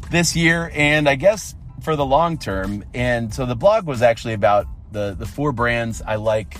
this 0.10 0.36
year 0.36 0.72
and 0.74 1.08
I 1.08 1.16
guess 1.16 1.56
for 1.82 1.96
the 1.96 2.06
long 2.06 2.38
term. 2.38 2.84
And 2.94 3.34
so 3.34 3.46
the 3.46 3.56
blog 3.56 3.86
was 3.86 4.02
actually 4.02 4.34
about 4.34 4.68
the, 4.92 5.16
the 5.18 5.26
four 5.26 5.52
brands 5.52 6.02
I 6.02 6.16
like. 6.16 6.58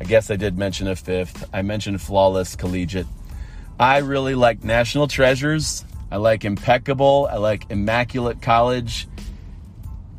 I 0.00 0.04
guess 0.04 0.30
I 0.30 0.36
did 0.36 0.58
mention 0.58 0.88
a 0.88 0.96
fifth. 0.96 1.48
I 1.52 1.62
mentioned 1.62 2.00
Flawless 2.00 2.56
Collegiate. 2.56 3.06
I 3.78 3.98
really 3.98 4.34
like 4.34 4.64
National 4.64 5.08
Treasures. 5.08 5.84
I 6.10 6.16
like 6.16 6.44
Impeccable. 6.44 7.28
I 7.30 7.36
like 7.36 7.70
Immaculate 7.70 8.40
College. 8.42 9.08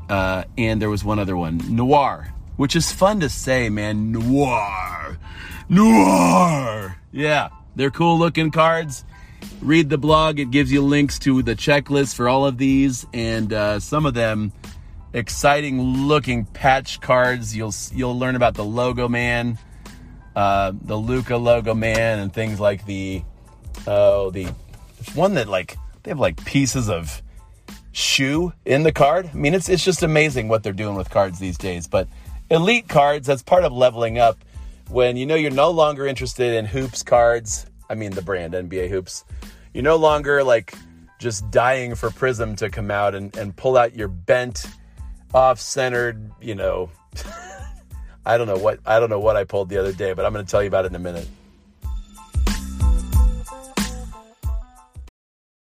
Uh, 0.09 0.43
and 0.57 0.81
there 0.81 0.89
was 0.89 1.03
one 1.03 1.19
other 1.19 1.35
one, 1.35 1.59
Noir, 1.75 2.33
which 2.55 2.75
is 2.75 2.91
fun 2.91 3.19
to 3.19 3.29
say, 3.29 3.69
man. 3.69 4.11
Noir. 4.11 5.17
Noir. 5.69 6.97
Yeah, 7.11 7.49
they're 7.75 7.91
cool 7.91 8.17
looking 8.17 8.51
cards 8.51 9.03
read 9.61 9.89
the 9.89 9.97
blog. 9.97 10.39
It 10.39 10.51
gives 10.51 10.71
you 10.71 10.81
links 10.81 11.19
to 11.19 11.41
the 11.41 11.55
checklist 11.55 12.15
for 12.15 12.29
all 12.29 12.45
of 12.45 12.57
these, 12.57 13.05
and 13.13 13.51
uh, 13.51 13.79
some 13.79 14.05
of 14.05 14.13
them 14.13 14.51
exciting 15.13 15.81
looking 16.07 16.45
patch 16.45 17.01
cards. 17.01 17.55
You'll 17.55 17.73
you'll 17.91 18.17
learn 18.17 18.35
about 18.35 18.55
the 18.55 18.65
logo 18.65 19.07
man, 19.07 19.57
uh, 20.37 20.71
the 20.83 20.95
Luka 20.95 21.35
logo 21.35 21.73
man, 21.73 22.19
and 22.19 22.31
things 22.31 22.59
like 22.59 22.85
the 22.85 23.23
oh 23.87 24.29
the 24.31 24.45
one 25.15 25.33
that 25.33 25.47
like 25.47 25.75
they 26.03 26.11
have 26.11 26.19
like 26.19 26.43
pieces 26.45 26.89
of 26.89 27.21
shoe 27.91 28.53
in 28.65 28.83
the 28.83 28.91
card. 28.91 29.29
I 29.33 29.35
mean, 29.35 29.53
it's 29.53 29.67
it's 29.67 29.83
just 29.83 30.03
amazing 30.03 30.47
what 30.47 30.63
they're 30.63 30.73
doing 30.73 30.95
with 30.95 31.09
cards 31.09 31.39
these 31.39 31.57
days. 31.57 31.87
But 31.87 32.07
elite 32.49 32.87
cards, 32.87 33.27
that's 33.27 33.43
part 33.43 33.63
of 33.63 33.73
leveling 33.73 34.19
up. 34.19 34.37
When 34.89 35.17
you 35.17 35.25
know 35.25 35.35
you're 35.35 35.51
no 35.51 35.71
longer 35.71 36.05
interested 36.05 36.53
in 36.53 36.65
hoops 36.65 37.03
cards 37.03 37.65
I 37.89 37.95
mean 37.95 38.11
the 38.11 38.21
brand 38.21 38.53
NBA 38.53 38.89
Hoops. 38.89 39.25
You're 39.73 39.83
no 39.83 39.95
longer 39.95 40.43
like 40.43 40.73
just 41.19 41.49
dying 41.51 41.95
for 41.95 42.09
Prizm 42.09 42.57
to 42.57 42.69
come 42.69 42.91
out 42.91 43.15
and, 43.15 43.35
and 43.37 43.55
pull 43.55 43.77
out 43.77 43.95
your 43.95 44.07
bent, 44.07 44.65
off-centered, 45.33 46.31
you 46.41 46.55
know. 46.55 46.89
I 48.27 48.37
don't 48.37 48.47
know 48.47 48.57
what 48.57 48.79
I 48.85 48.99
don't 48.99 49.09
know 49.09 49.21
what 49.21 49.37
I 49.37 49.45
pulled 49.45 49.69
the 49.69 49.77
other 49.77 49.93
day, 49.93 50.11
but 50.11 50.25
I'm 50.25 50.33
going 50.33 50.45
to 50.45 50.51
tell 50.51 50.61
you 50.61 50.67
about 50.67 50.83
it 50.83 50.89
in 50.89 50.95
a 50.95 50.99
minute. 50.99 51.29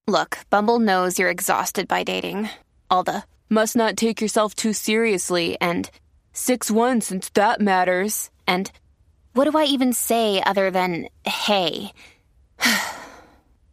Look, 0.08 0.40
Bumble 0.50 0.80
knows 0.80 1.20
you're 1.20 1.30
exhausted 1.30 1.90
by 1.90 2.04
dating. 2.04 2.50
All 2.90 3.04
the 3.04 3.24
must 3.50 3.76
not 3.76 3.98
take 3.98 4.22
yourself 4.22 4.56
too 4.56 4.72
seriously 4.72 5.58
and 5.60 5.90
6 6.32 6.72
1 6.72 7.02
since 7.02 7.30
that 7.32 7.60
matters. 7.60 8.30
And 8.48 8.72
what 9.34 9.44
do 9.44 9.58
I 9.58 9.66
even 9.66 9.92
say 9.92 10.42
other 10.42 10.72
than 10.72 11.10
hey? 11.26 11.92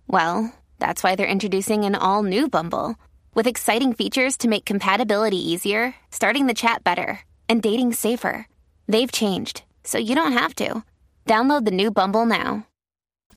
well, 0.08 0.52
that's 0.80 1.04
why 1.04 1.14
they're 1.14 1.26
introducing 1.28 1.84
an 1.84 1.94
all 1.94 2.24
new 2.24 2.48
Bumble 2.48 2.96
with 3.34 3.46
exciting 3.46 3.92
features 3.92 4.36
to 4.38 4.48
make 4.48 4.64
compatibility 4.64 5.38
easier, 5.52 5.94
starting 6.10 6.48
the 6.48 6.54
chat 6.54 6.82
better, 6.82 7.20
and 7.48 7.62
dating 7.62 7.92
safer. 7.92 8.46
They've 8.90 9.12
changed, 9.12 9.62
so 9.84 9.98
you 9.98 10.16
don't 10.16 10.32
have 10.32 10.52
to. 10.56 10.82
Download 11.24 11.64
the 11.64 11.70
new 11.70 11.92
Bumble 11.92 12.26
now. 12.26 12.66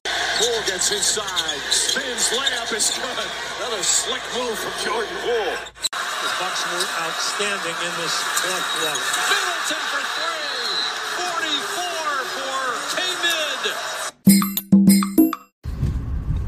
Poole 0.04 0.64
gets 0.66 0.92
inside, 0.92 1.62
spins, 1.70 2.30
layup 2.34 2.74
is 2.76 2.90
good. 2.98 3.28
Another 3.60 3.84
slick 3.84 4.24
move 4.34 4.58
from 4.58 4.74
Jordan 4.84 5.16
Poole. 5.22 5.54
The 5.94 6.32
Bucks 6.42 6.66
were 6.74 6.90
outstanding 7.06 7.78
in 7.86 7.94
this 8.02 8.18
fourth 8.42 8.66
quarter. 8.82 8.98
Middleton 9.30 9.78
for 9.94 10.02
three. 10.18 10.74
44 11.22 12.34
for 12.34 12.58
K-Mid. 12.98 13.64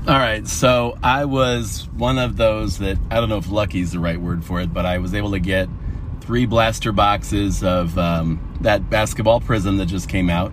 All 0.09 0.17
right, 0.17 0.47
so 0.47 0.97
I 1.03 1.25
was 1.25 1.87
one 1.95 2.17
of 2.17 2.37
those 2.37 2.79
that 2.79 2.97
I 3.11 3.19
don't 3.19 3.29
know 3.29 3.37
if 3.37 3.51
lucky 3.51 3.81
is 3.81 3.91
the 3.91 3.99
right 3.99 4.19
word 4.19 4.43
for 4.43 4.61
it, 4.61 4.73
but 4.73 4.87
I 4.87 4.97
was 4.97 5.13
able 5.13 5.29
to 5.33 5.39
get 5.39 5.69
three 6.25 6.45
blaster 6.45 6.91
boxes 6.91 7.63
of 7.63 7.97
um, 7.97 8.57
that 8.61 8.89
basketball 8.89 9.39
prizm 9.39 9.77
that 9.77 9.85
just 9.85 10.09
came 10.09 10.29
out 10.29 10.51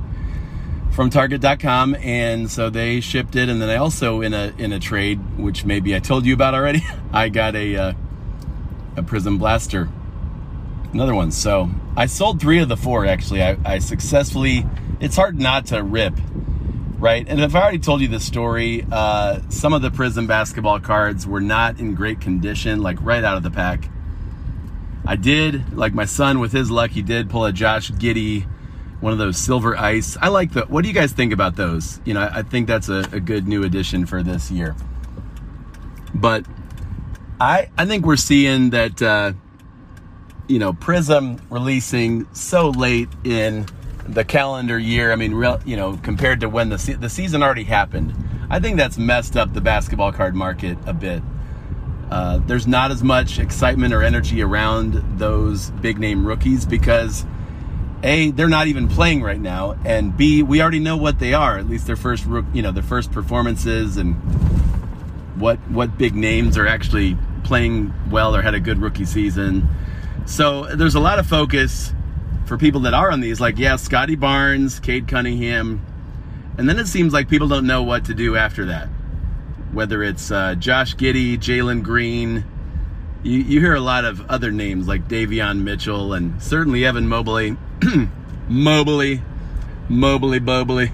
from 0.93 1.09
Target.com, 1.09 1.95
and 1.97 2.51
so 2.51 2.69
they 2.69 3.01
shipped 3.01 3.35
it. 3.35 3.49
And 3.49 3.61
then 3.61 3.71
I 3.71 3.77
also 3.77 4.21
in 4.21 4.35
a 4.35 4.53
in 4.59 4.73
a 4.73 4.79
trade, 4.79 5.39
which 5.39 5.65
maybe 5.65 5.97
I 5.97 5.99
told 5.99 6.27
you 6.27 6.35
about 6.35 6.55
already, 6.55 6.83
I 7.13 7.29
got 7.29 7.57
a 7.57 7.77
uh, 7.77 7.93
a 8.97 9.03
Prizm 9.03 9.39
Blaster, 9.39 9.89
another 10.93 11.15
one. 11.15 11.33
So 11.33 11.71
I 11.97 12.07
sold 12.07 12.41
three 12.41 12.61
of 12.61 12.69
the 12.69 12.77
four 12.77 13.07
actually. 13.07 13.43
I, 13.43 13.57
I 13.65 13.79
successfully. 13.79 14.67
It's 15.01 15.17
hard 15.17 15.41
not 15.41 15.67
to 15.67 15.83
rip, 15.83 16.15
right? 16.99 17.27
And 17.27 17.41
if 17.41 17.57
I 17.57 17.63
already 17.63 17.79
told 17.81 18.03
you 18.03 18.09
the 18.09 18.21
story, 18.21 18.87
uh, 18.93 19.41
some 19.49 19.73
of 19.73 19.83
the 19.83 19.91
Prizm 19.91 20.29
basketball 20.29 20.79
cards 20.79 21.27
were 21.27 21.41
not 21.41 21.81
in 21.81 21.95
great 21.95 22.21
condition, 22.21 22.83
like 22.83 22.99
right 23.01 23.25
out 23.25 23.37
of 23.37 23.43
the 23.43 23.51
pack. 23.51 23.89
I 25.05 25.17
did, 25.17 25.77
like 25.77 25.95
my 25.95 26.05
son 26.05 26.39
with 26.39 26.53
his 26.53 26.71
luck, 26.71 26.91
he 26.91 27.03
did 27.03 27.29
pull 27.29 27.45
a 27.45 27.53
Josh 27.53 27.91
Giddey 27.91 28.47
one 29.03 29.13
of 29.13 29.19
those 29.19 29.37
silver 29.37 29.77
ice. 29.77 30.17
I 30.23 30.29
like 30.29 30.53
the. 30.53 30.63
What 30.67 30.83
do 30.83 30.89
you 30.89 30.95
guys 30.95 31.13
think 31.13 31.33
about 31.33 31.57
those? 31.57 32.01
You 32.05 32.15
know, 32.15 32.31
I 32.33 32.43
think 32.43 32.69
that's 32.69 32.89
a, 32.89 33.01
a 33.13 33.19
good 33.21 33.49
new 33.49 33.65
addition 33.65 34.07
for 34.07 34.23
this 34.23 34.51
year. 34.51 34.77
But 36.15 36.47
I 37.41 37.69
I 37.77 37.85
think 37.85 38.07
we're 38.07 38.17
seeing 38.17 38.71
that 38.71 39.03
uh, 39.03 39.33
you 40.47 40.61
know 40.61 40.73
Prizm 40.73 41.41
releasing 41.51 42.33
so 42.33 42.71
late 42.71 43.09
in 43.25 43.67
the 44.07 44.25
calendar 44.25 44.79
year. 44.79 45.11
I 45.11 45.17
mean, 45.17 45.35
real 45.35 45.61
you 45.67 45.77
know 45.77 45.97
compared 45.97 46.41
to 46.41 46.49
when 46.49 46.69
the 46.69 46.79
se- 46.79 46.95
the 46.95 47.11
season 47.11 47.43
already 47.43 47.65
happened. 47.65 48.15
I 48.49 48.61
think 48.61 48.77
that's 48.77 48.99
messed 48.99 49.37
up 49.37 49.53
the 49.53 49.61
basketball 49.61 50.13
card 50.13 50.37
market 50.37 50.79
a 50.87 50.93
bit. 50.93 51.23
Uh, 52.13 52.37
there's 52.47 52.67
not 52.67 52.91
as 52.91 53.03
much 53.03 53.39
excitement 53.39 53.95
or 53.95 54.03
energy 54.03 54.43
around 54.43 55.19
those 55.19 55.71
big 55.71 55.99
name 55.99 56.27
rookies 56.27 56.67
because 56.67 57.25
a 58.03 58.31
they're 58.33 58.51
not 58.51 58.67
even 58.67 58.87
playing 58.87 59.23
right 59.23 59.41
now 59.41 59.79
and 59.87 60.15
b 60.15 60.43
we 60.43 60.61
already 60.61 60.79
know 60.79 60.95
what 60.95 61.19
they 61.21 61.33
are 61.33 61.57
at 61.57 61.67
least 61.67 61.87
their 61.87 61.97
first 61.97 62.27
you 62.53 62.61
know 62.61 62.71
their 62.71 62.83
first 62.83 63.11
performances 63.13 63.97
and 63.97 64.15
what 65.41 65.57
what 65.71 65.97
big 65.97 66.15
names 66.15 66.59
are 66.59 66.67
actually 66.67 67.17
playing 67.45 67.91
well 68.11 68.37
or 68.37 68.43
had 68.43 68.53
a 68.53 68.61
good 68.61 68.79
rookie 68.79 69.07
season. 69.07 69.67
So 70.27 70.67
there's 70.77 70.95
a 70.95 71.01
lot 71.01 71.19
of 71.19 71.27
focus 71.27 71.95
for 72.45 72.59
people 72.59 72.83
that 72.83 72.93
are 72.93 73.11
on 73.11 73.21
these 73.21 73.41
like 73.41 73.57
yeah 73.57 73.77
scottie 73.77 74.17
barnes 74.17 74.81
cade 74.81 75.09
cunningham 75.09 75.81
and 76.59 76.69
then 76.69 76.79
it 76.79 76.89
seems 76.89 77.15
like 77.15 77.31
people 77.31 77.49
don't 77.49 77.67
know 77.67 77.83
what 77.83 78.05
to 78.05 78.13
do 78.13 78.37
after 78.37 78.67
that 78.67 78.91
whether 79.73 80.03
it's 80.03 80.31
uh, 80.31 80.55
josh 80.55 80.95
giddey 80.97 81.37
jalen 81.39 81.83
green 81.83 82.45
you, 83.23 83.39
you 83.39 83.61
hear 83.61 83.75
a 83.75 83.81
lot 83.81 84.05
of 84.05 84.29
other 84.29 84.51
names 84.51 84.89
like 84.89 85.09
Davion 85.09 85.63
Mitchell 85.63 86.13
and 86.13 86.43
certainly 86.43 86.85
Evan 86.85 87.09
Mobley. 87.09 87.57
Mobley. 88.49 89.23
Mobley 89.89 90.41
Bobley. 90.41 90.93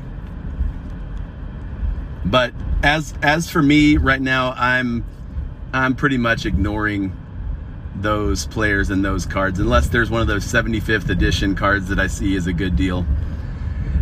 But 2.25 2.53
as 2.83 3.15
as 3.23 3.49
for 3.49 3.63
me 3.63 3.97
right 3.97 4.21
now, 4.21 4.53
I'm 4.53 5.05
I'm 5.73 5.95
pretty 5.95 6.19
much 6.19 6.45
ignoring 6.45 7.17
those 7.95 8.47
players 8.47 8.91
and 8.91 9.05
those 9.05 9.27
cards 9.27 9.59
unless 9.59 9.89
there's 9.89 10.11
one 10.11 10.21
of 10.21 10.29
those 10.29 10.45
75th 10.45 11.09
edition 11.09 11.55
cards 11.57 11.89
that 11.89 11.99
I 11.99 12.07
see 12.07 12.37
is 12.37 12.47
a 12.47 12.53
good 12.53 12.77
deal. 12.77 13.07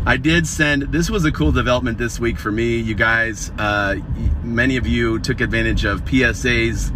I 0.06 0.16
did 0.18 0.46
send, 0.46 0.82
this 0.92 1.10
was 1.10 1.24
a 1.24 1.32
cool 1.32 1.50
development 1.50 1.98
this 1.98 2.20
week 2.20 2.38
for 2.38 2.52
me. 2.52 2.76
You 2.76 2.94
guys, 2.94 3.50
uh, 3.58 3.96
many 4.44 4.76
of 4.76 4.86
you 4.86 5.18
took 5.18 5.40
advantage 5.40 5.84
of 5.84 6.08
PSA's 6.08 6.92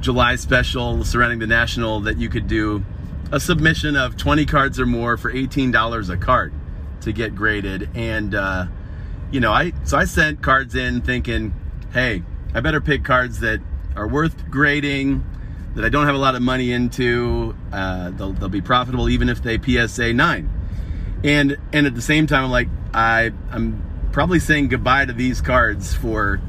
July 0.00 0.36
special 0.36 1.04
surrounding 1.04 1.40
the 1.40 1.46
National 1.46 2.00
that 2.00 2.16
you 2.16 2.30
could 2.30 2.46
do 2.46 2.82
a 3.30 3.38
submission 3.38 3.96
of 3.96 4.16
20 4.16 4.46
cards 4.46 4.80
or 4.80 4.86
more 4.86 5.18
for 5.18 5.30
$18 5.30 6.08
a 6.08 6.16
card 6.16 6.54
to 7.02 7.12
get 7.12 7.34
graded. 7.34 7.90
And, 7.94 8.34
uh, 8.34 8.64
you 9.30 9.40
know, 9.40 9.52
I, 9.52 9.74
so 9.84 9.98
I 9.98 10.06
sent 10.06 10.40
cards 10.40 10.74
in 10.74 11.02
thinking, 11.02 11.54
hey, 11.92 12.22
I 12.54 12.60
better 12.60 12.80
pick 12.80 13.04
cards 13.04 13.40
that 13.40 13.60
are 13.94 14.08
worth 14.08 14.48
grading, 14.48 15.22
that 15.74 15.84
I 15.84 15.90
don't 15.90 16.06
have 16.06 16.14
a 16.14 16.18
lot 16.18 16.34
of 16.34 16.40
money 16.40 16.72
into. 16.72 17.54
Uh, 17.70 18.08
they'll, 18.08 18.32
they'll 18.32 18.48
be 18.48 18.62
profitable 18.62 19.10
even 19.10 19.28
if 19.28 19.42
they 19.42 19.58
PSA 19.60 20.14
9. 20.14 20.55
And 21.26 21.58
and 21.72 21.86
at 21.86 21.94
the 21.96 22.02
same 22.02 22.28
time, 22.28 22.44
I'm 22.44 22.50
like, 22.50 22.68
I 22.94 23.32
I'm 23.50 23.82
probably 24.12 24.38
saying 24.38 24.68
goodbye 24.68 25.04
to 25.04 25.12
these 25.12 25.40
cards 25.40 25.92
for 25.92 26.40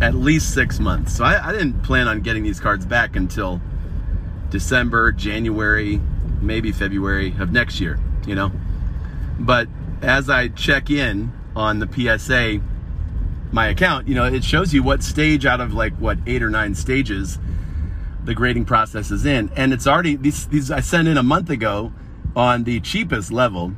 at 0.00 0.14
least 0.14 0.54
six 0.54 0.80
months. 0.80 1.14
So 1.14 1.22
I, 1.22 1.48
I 1.48 1.52
didn't 1.52 1.82
plan 1.82 2.08
on 2.08 2.22
getting 2.22 2.42
these 2.42 2.58
cards 2.58 2.86
back 2.86 3.14
until 3.14 3.60
December, 4.48 5.12
January, 5.12 6.00
maybe 6.40 6.72
February 6.72 7.34
of 7.38 7.52
next 7.52 7.78
year, 7.78 8.00
you 8.26 8.34
know. 8.34 8.50
But 9.38 9.68
as 10.00 10.30
I 10.30 10.48
check 10.48 10.90
in 10.90 11.32
on 11.54 11.78
the 11.78 11.86
PSA 11.86 12.60
my 13.52 13.68
account, 13.68 14.08
you 14.08 14.14
know, 14.14 14.24
it 14.24 14.42
shows 14.42 14.72
you 14.72 14.82
what 14.82 15.02
stage 15.02 15.44
out 15.44 15.60
of 15.60 15.74
like 15.74 15.92
what 15.96 16.18
eight 16.26 16.42
or 16.42 16.48
nine 16.48 16.74
stages 16.74 17.38
the 18.24 18.34
grading 18.34 18.64
process 18.64 19.10
is 19.10 19.26
in. 19.26 19.50
And 19.54 19.74
it's 19.74 19.86
already 19.86 20.16
these 20.16 20.46
these 20.46 20.70
I 20.70 20.80
sent 20.80 21.06
in 21.06 21.18
a 21.18 21.22
month 21.22 21.50
ago 21.50 21.92
on 22.36 22.64
the 22.64 22.80
cheapest 22.80 23.32
level 23.32 23.72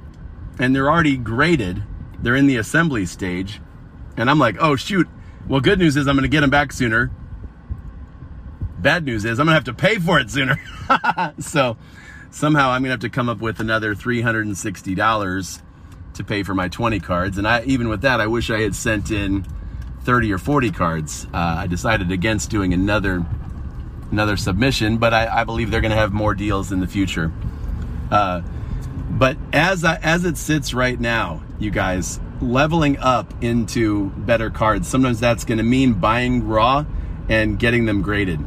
and 0.59 0.75
they're 0.75 0.91
already 0.91 1.17
graded. 1.17 1.83
They're 2.21 2.37
in 2.37 2.47
the 2.47 2.57
assembly 2.57 3.07
stage. 3.07 3.61
And 4.17 4.31
I'm 4.31 4.39
like, 4.39 4.57
"Oh 4.59 4.77
shoot. 4.77 5.09
Well, 5.47 5.61
good 5.61 5.79
news 5.79 5.97
is 5.97 6.07
I'm 6.07 6.17
going 6.17 6.23
to 6.23 6.29
get 6.29 6.41
them 6.41 6.51
back 6.51 6.73
sooner. 6.73 7.11
Bad 8.79 9.05
news 9.05 9.25
is 9.25 9.39
I'm 9.39 9.47
going 9.47 9.53
to 9.53 9.55
have 9.55 9.65
to 9.65 9.75
pay 9.75 9.97
for 9.97 10.19
it 10.19 10.31
sooner." 10.31 10.59
so, 11.39 11.77
somehow 12.31 12.71
I'm 12.71 12.83
going 12.83 12.89
to 12.89 12.91
have 12.93 13.01
to 13.01 13.11
come 13.11 13.29
up 13.29 13.41
with 13.41 13.61
another 13.61 13.95
$360 13.95 15.63
to 16.15 16.25
pay 16.25 16.43
for 16.43 16.55
my 16.55 16.69
20 16.69 17.01
cards. 17.01 17.37
And 17.39 17.47
I 17.47 17.63
even 17.65 17.89
with 17.89 18.01
that, 18.03 18.21
I 18.21 18.27
wish 18.27 18.51
I 18.51 18.61
had 18.61 18.75
sent 18.75 19.11
in 19.11 19.47
30 20.01 20.33
or 20.33 20.39
40 20.39 20.71
cards. 20.71 21.27
Uh, 21.35 21.57
I 21.59 21.67
decided 21.67 22.11
against 22.11 22.51
doing 22.51 22.73
another 22.73 23.25
another 24.11 24.37
submission, 24.37 24.97
but 24.99 25.13
I, 25.13 25.41
I 25.41 25.45
believe 25.45 25.71
they're 25.71 25.81
going 25.81 25.91
to 25.91 25.97
have 25.97 26.13
more 26.13 26.33
deals 26.33 26.73
in 26.73 26.81
the 26.81 26.87
future. 26.87 27.33
Uh, 28.11 28.43
but 29.11 29.37
as 29.53 29.85
I, 29.85 29.97
as 29.97 30.25
it 30.25 30.37
sits 30.37 30.75
right 30.75 30.99
now, 30.99 31.43
you 31.59 31.71
guys, 31.71 32.21
leveling 32.41 32.99
up 32.99 33.33
into 33.43 34.11
better 34.11 34.51
cards. 34.51 34.89
Sometimes 34.89 35.21
that's 35.21 35.45
going 35.45 35.59
to 35.59 35.65
mean 35.65 35.95
buying 35.95 36.47
raw 36.47 36.85
and 37.29 37.59
getting 37.59 37.87
them 37.87 38.03
graded. 38.03 38.41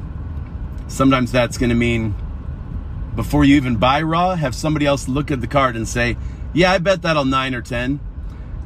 Sometimes 0.88 1.32
that's 1.32 1.58
going 1.58 1.70
to 1.70 1.75
mean 1.75 2.16
before 3.16 3.44
you 3.44 3.56
even 3.56 3.75
buy 3.75 4.01
raw, 4.01 4.36
have 4.36 4.56
somebody 4.56 4.86
else 4.86 5.08
look 5.08 5.32
at 5.32 5.42
the 5.42 5.48
card 5.48 5.75
and 5.75 5.88
say, 5.88 6.16
"Yeah, 6.54 6.72
I 6.72 6.78
bet 6.78 7.02
that'll 7.02 7.26
9 7.26 7.56
or 7.56 7.62
10." 7.62 8.00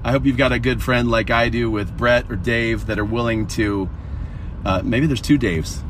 I 0.03 0.11
hope 0.11 0.25
you've 0.25 0.37
got 0.37 0.51
a 0.51 0.59
good 0.59 0.83
friend 0.83 1.09
like 1.09 1.31
I 1.31 1.49
do 1.49 1.71
with 1.71 1.95
Brett 1.97 2.29
or 2.29 2.35
Dave 2.35 2.87
that 2.87 2.99
are 2.99 3.05
willing 3.05 3.47
to 3.47 3.89
uh, 4.65 4.81
maybe 4.83 5.07
there's 5.07 5.21
two 5.21 5.39
Daves 5.39 5.81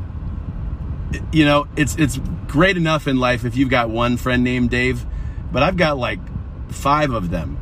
you 1.32 1.44
know, 1.44 1.66
it's 1.76 1.96
it's 1.96 2.18
great 2.48 2.76
enough 2.76 3.06
in 3.08 3.18
life 3.18 3.44
if 3.44 3.56
you've 3.56 3.70
got 3.70 3.90
one 3.90 4.16
friend 4.16 4.44
named 4.44 4.70
Dave, 4.70 5.04
but 5.52 5.62
I've 5.62 5.76
got 5.76 5.98
like 5.98 6.20
five 6.68 7.12
of 7.12 7.30
them, 7.30 7.56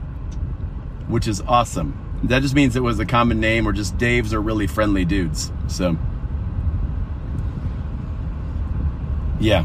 which 1.09 1.27
is 1.29 1.41
awesome. 1.43 1.99
That 2.25 2.43
just 2.43 2.55
means 2.55 2.77
it 2.77 2.81
was 2.81 2.99
a 2.99 3.07
common 3.07 3.41
name 3.41 3.67
or 3.67 3.73
just 3.73 3.99
Daves 3.99 4.33
are 4.33 4.41
really 4.41 4.67
friendly 4.67 5.05
dudes. 5.05 5.51
So 5.67 5.97
yeah. 9.41 9.65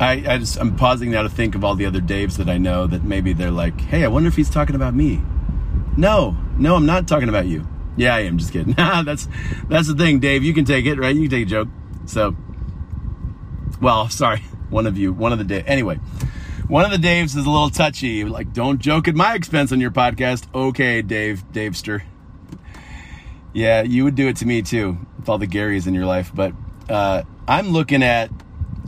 I, 0.00 0.24
I 0.26 0.38
just 0.38 0.58
I'm 0.58 0.76
pausing 0.76 1.10
now 1.10 1.22
to 1.22 1.28
think 1.28 1.54
of 1.54 1.64
all 1.64 1.74
the 1.74 1.86
other 1.86 2.00
Daves 2.00 2.36
that 2.36 2.48
I 2.48 2.56
know 2.56 2.86
that 2.86 3.02
maybe 3.02 3.32
they're 3.32 3.50
like, 3.50 3.80
hey, 3.80 4.04
I 4.04 4.08
wonder 4.08 4.28
if 4.28 4.36
he's 4.36 4.50
talking 4.50 4.76
about 4.76 4.94
me. 4.94 5.20
No, 5.96 6.36
no, 6.56 6.76
I'm 6.76 6.86
not 6.86 7.08
talking 7.08 7.28
about 7.28 7.46
you. 7.46 7.66
Yeah, 7.98 8.14
I 8.14 8.20
am 8.20 8.38
just 8.38 8.52
kidding. 8.52 8.72
that's 8.76 9.28
that's 9.68 9.88
the 9.88 9.94
thing, 9.94 10.20
Dave. 10.20 10.44
You 10.44 10.54
can 10.54 10.64
take 10.64 10.86
it, 10.86 10.98
right? 10.98 11.14
You 11.14 11.22
can 11.22 11.30
take 11.30 11.46
a 11.46 11.50
joke. 11.50 11.68
So, 12.06 12.36
well, 13.82 14.08
sorry, 14.08 14.38
one 14.70 14.86
of 14.86 14.96
you, 14.96 15.12
one 15.12 15.32
of 15.32 15.38
the 15.38 15.44
Dave. 15.44 15.64
Anyway, 15.66 15.96
one 16.68 16.84
of 16.84 16.92
the 16.92 17.06
Daves 17.06 17.36
is 17.36 17.44
a 17.44 17.50
little 17.50 17.70
touchy. 17.70 18.24
Like, 18.24 18.52
don't 18.52 18.78
joke 18.78 19.08
at 19.08 19.16
my 19.16 19.34
expense 19.34 19.72
on 19.72 19.80
your 19.80 19.90
podcast. 19.90 20.46
Okay, 20.54 21.02
Dave, 21.02 21.42
Davester. 21.52 22.02
Yeah, 23.52 23.82
you 23.82 24.04
would 24.04 24.14
do 24.14 24.28
it 24.28 24.36
to 24.36 24.46
me 24.46 24.62
too 24.62 24.96
with 25.18 25.28
all 25.28 25.38
the 25.38 25.48
Garys 25.48 25.88
in 25.88 25.94
your 25.94 26.06
life. 26.06 26.30
But 26.32 26.52
uh, 26.88 27.24
I'm 27.48 27.70
looking 27.70 28.04
at 28.04 28.30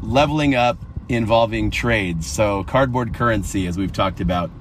leveling 0.02 0.54
up 0.54 0.78
involving 1.08 1.72
trades. 1.72 2.30
So, 2.30 2.62
cardboard 2.62 3.12
currency, 3.12 3.66
as 3.66 3.76
we've 3.76 3.92
talked 3.92 4.20
about 4.20 4.52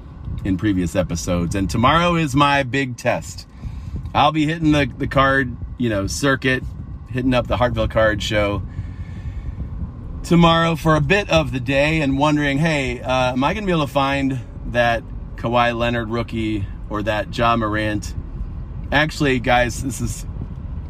in 0.44 0.58
previous 0.58 0.96
episodes. 0.96 1.54
And 1.54 1.70
tomorrow 1.70 2.16
is 2.16 2.36
my 2.36 2.64
big 2.64 2.98
test. 2.98 3.46
I'll 4.14 4.32
be 4.32 4.46
hitting 4.46 4.72
the, 4.72 4.92
the 4.98 5.08
card, 5.08 5.56
you 5.78 5.90
know, 5.90 6.08
circuit, 6.08 6.64
hitting 7.10 7.34
up 7.34 7.48
the 7.48 7.58
Hartville 7.58 7.90
card 7.90 8.24
show 8.24 8.64
tomorrow 10.24 10.76
for 10.76 10.96
a 10.96 11.02
bit 11.02 11.30
of 11.30 11.52
the 11.52 11.60
day 11.60 12.02
and 12.02 12.18
wondering, 12.18 12.58
hey, 12.58 13.02
uh, 13.02 13.34
am 13.34 13.44
I 13.44 13.54
going 13.54 13.64
to 13.64 13.68
be 13.68 13.72
able 13.72 13.86
to 13.86 13.92
find 13.92 14.40
that 14.68 15.04
Kawhi 15.36 15.78
Leonard 15.78 16.10
rookie 16.10 16.66
or 16.90 17.04
that 17.04 17.36
Ja 17.36 17.56
Morant? 17.56 18.14
Actually, 18.92 19.40
guys, 19.40 19.84
this 19.84 20.02
is 20.02 20.26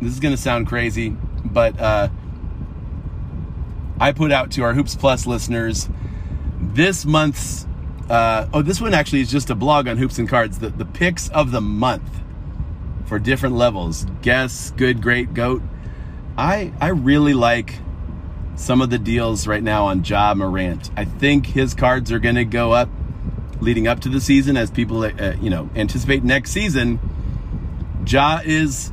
this 0.01 0.13
is 0.13 0.19
going 0.21 0.33
to 0.33 0.41
sound 0.41 0.67
crazy, 0.67 1.09
but 1.43 1.77
uh, 1.77 2.07
I 3.99 4.13
put 4.13 4.31
out 4.31 4.51
to 4.51 4.63
our 4.63 4.73
Hoops 4.73 4.95
Plus 4.95 5.25
listeners 5.25 5.89
this 6.59 7.05
month's. 7.05 7.67
Uh, 8.09 8.47
oh, 8.53 8.61
this 8.61 8.79
one 8.79 8.93
actually 8.93 9.21
is 9.21 9.29
just 9.29 9.49
a 9.49 9.55
blog 9.55 9.87
on 9.87 9.97
Hoops 9.97 10.17
and 10.17 10.29
Cards. 10.29 10.59
The 10.59 10.69
the 10.69 10.85
picks 10.85 11.27
of 11.29 11.51
the 11.51 11.59
month 11.61 12.21
for 13.09 13.19
different 13.19 13.55
levels 13.55 14.05
guess 14.21 14.71
good 14.77 15.01
great 15.01 15.33
goat 15.33 15.61
i 16.37 16.71
i 16.79 16.87
really 16.87 17.33
like 17.33 17.79
some 18.59 18.81
of 18.81 18.89
the 18.89 18.99
deals 18.99 19.47
right 19.47 19.63
now 19.63 19.85
on 19.85 20.03
Ja 20.03 20.33
Morant. 20.33 20.91
I 20.97 21.05
think 21.05 21.45
his 21.45 21.73
cards 21.73 22.11
are 22.11 22.19
going 22.19 22.35
to 22.35 22.43
go 22.43 22.73
up 22.73 22.89
leading 23.61 23.87
up 23.87 24.01
to 24.01 24.09
the 24.09 24.21
season 24.21 24.57
as 24.57 24.69
people 24.69 25.03
uh, 25.03 25.35
you 25.41 25.49
know 25.49 25.69
anticipate 25.75 26.23
next 26.23 26.51
season. 26.51 26.99
Ja 28.05 28.41
is 28.43 28.89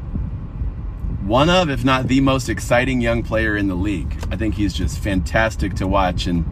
one 1.25 1.51
of, 1.51 1.69
if 1.69 1.85
not 1.85 2.07
the 2.07 2.21
most 2.21 2.49
exciting 2.49 3.01
young 3.01 3.25
player 3.25 3.57
in 3.57 3.67
the 3.67 3.75
league. 3.75 4.17
I 4.31 4.37
think 4.37 4.55
he's 4.55 4.73
just 4.73 5.01
fantastic 5.01 5.75
to 5.75 5.89
watch 5.89 6.29
and 6.29 6.45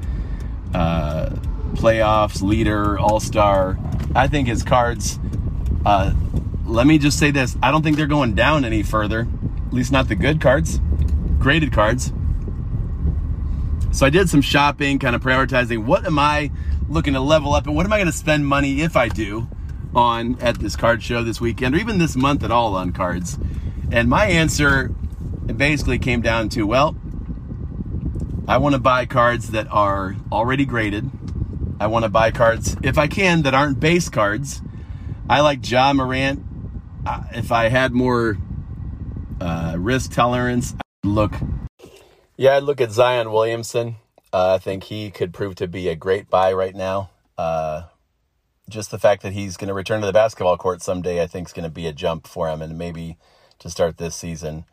uh, 0.74 1.30
playoffs 1.74 2.42
leader, 2.42 2.98
all 2.98 3.20
star. 3.20 3.78
I 4.16 4.26
think 4.26 4.48
his 4.48 4.64
cards 4.64 5.20
uh, 5.86 6.12
let 6.64 6.86
me 6.86 6.98
just 6.98 7.18
say 7.18 7.30
this 7.30 7.56
I 7.62 7.70
don't 7.70 7.82
think 7.82 7.96
they're 7.96 8.06
going 8.06 8.34
down 8.34 8.64
any 8.64 8.82
further, 8.82 9.26
at 9.66 9.72
least 9.72 9.92
not 9.92 10.08
the 10.08 10.14
good 10.14 10.40
cards, 10.40 10.80
graded 11.38 11.72
cards. 11.72 12.12
So 13.92 14.06
I 14.06 14.10
did 14.10 14.28
some 14.28 14.40
shopping, 14.40 14.98
kind 14.98 15.14
of 15.14 15.22
prioritizing 15.22 15.84
what 15.84 16.04
am 16.04 16.18
I 16.18 16.50
looking 16.88 17.14
to 17.14 17.20
level 17.20 17.54
up 17.54 17.66
and 17.66 17.76
what 17.76 17.86
am 17.86 17.92
I 17.92 17.96
going 17.96 18.06
to 18.06 18.12
spend 18.12 18.46
money 18.46 18.80
if 18.80 18.96
I 18.96 19.08
do 19.08 19.48
on 19.94 20.38
at 20.40 20.58
this 20.58 20.74
card 20.74 21.02
show 21.02 21.22
this 21.22 21.40
weekend 21.40 21.74
or 21.74 21.78
even 21.78 21.98
this 21.98 22.16
month 22.16 22.42
at 22.42 22.50
all 22.50 22.74
on 22.74 22.92
cards. 22.92 23.38
And 23.92 24.08
my 24.08 24.26
answer 24.26 24.88
basically 25.46 25.98
came 25.98 26.20
down 26.20 26.48
to 26.50 26.64
well, 26.64 26.96
I 28.48 28.58
want 28.58 28.74
to 28.74 28.80
buy 28.80 29.06
cards 29.06 29.50
that 29.50 29.68
are 29.70 30.16
already 30.32 30.64
graded. 30.64 31.10
I 31.78 31.86
want 31.86 32.04
to 32.04 32.08
buy 32.08 32.30
cards, 32.30 32.76
if 32.82 32.98
I 32.98 33.06
can, 33.06 33.42
that 33.42 33.54
aren't 33.54 33.80
base 33.80 34.08
cards. 34.08 34.60
I 35.28 35.40
like 35.40 35.68
Ja 35.68 35.92
Morant 35.92 36.44
if 37.32 37.52
I 37.52 37.68
had 37.68 37.92
more 37.92 38.38
uh, 39.40 39.76
risk 39.78 40.12
tolerance, 40.12 40.74
I'd 40.74 41.08
look. 41.08 41.34
Yeah, 42.36 42.56
I'd 42.56 42.62
look 42.62 42.80
at 42.80 42.90
Zion 42.90 43.30
Williamson. 43.30 43.96
Uh, 44.32 44.54
I 44.54 44.58
think 44.58 44.84
he 44.84 45.10
could 45.10 45.32
prove 45.32 45.54
to 45.56 45.68
be 45.68 45.88
a 45.88 45.94
great 45.94 46.28
buy 46.28 46.52
right 46.52 46.74
now. 46.74 47.10
Uh, 47.38 47.82
just 48.68 48.90
the 48.90 48.98
fact 48.98 49.22
that 49.22 49.32
he's 49.32 49.56
going 49.56 49.68
to 49.68 49.74
return 49.74 50.00
to 50.00 50.06
the 50.06 50.12
basketball 50.12 50.56
court 50.56 50.82
someday, 50.82 51.22
I 51.22 51.26
think, 51.26 51.48
is 51.48 51.52
going 51.52 51.64
to 51.64 51.70
be 51.70 51.86
a 51.86 51.92
jump 51.92 52.26
for 52.26 52.48
him, 52.48 52.62
and 52.62 52.78
maybe 52.78 53.16
to 53.60 53.70
start 53.70 53.98
this 53.98 54.16
season. 54.16 54.64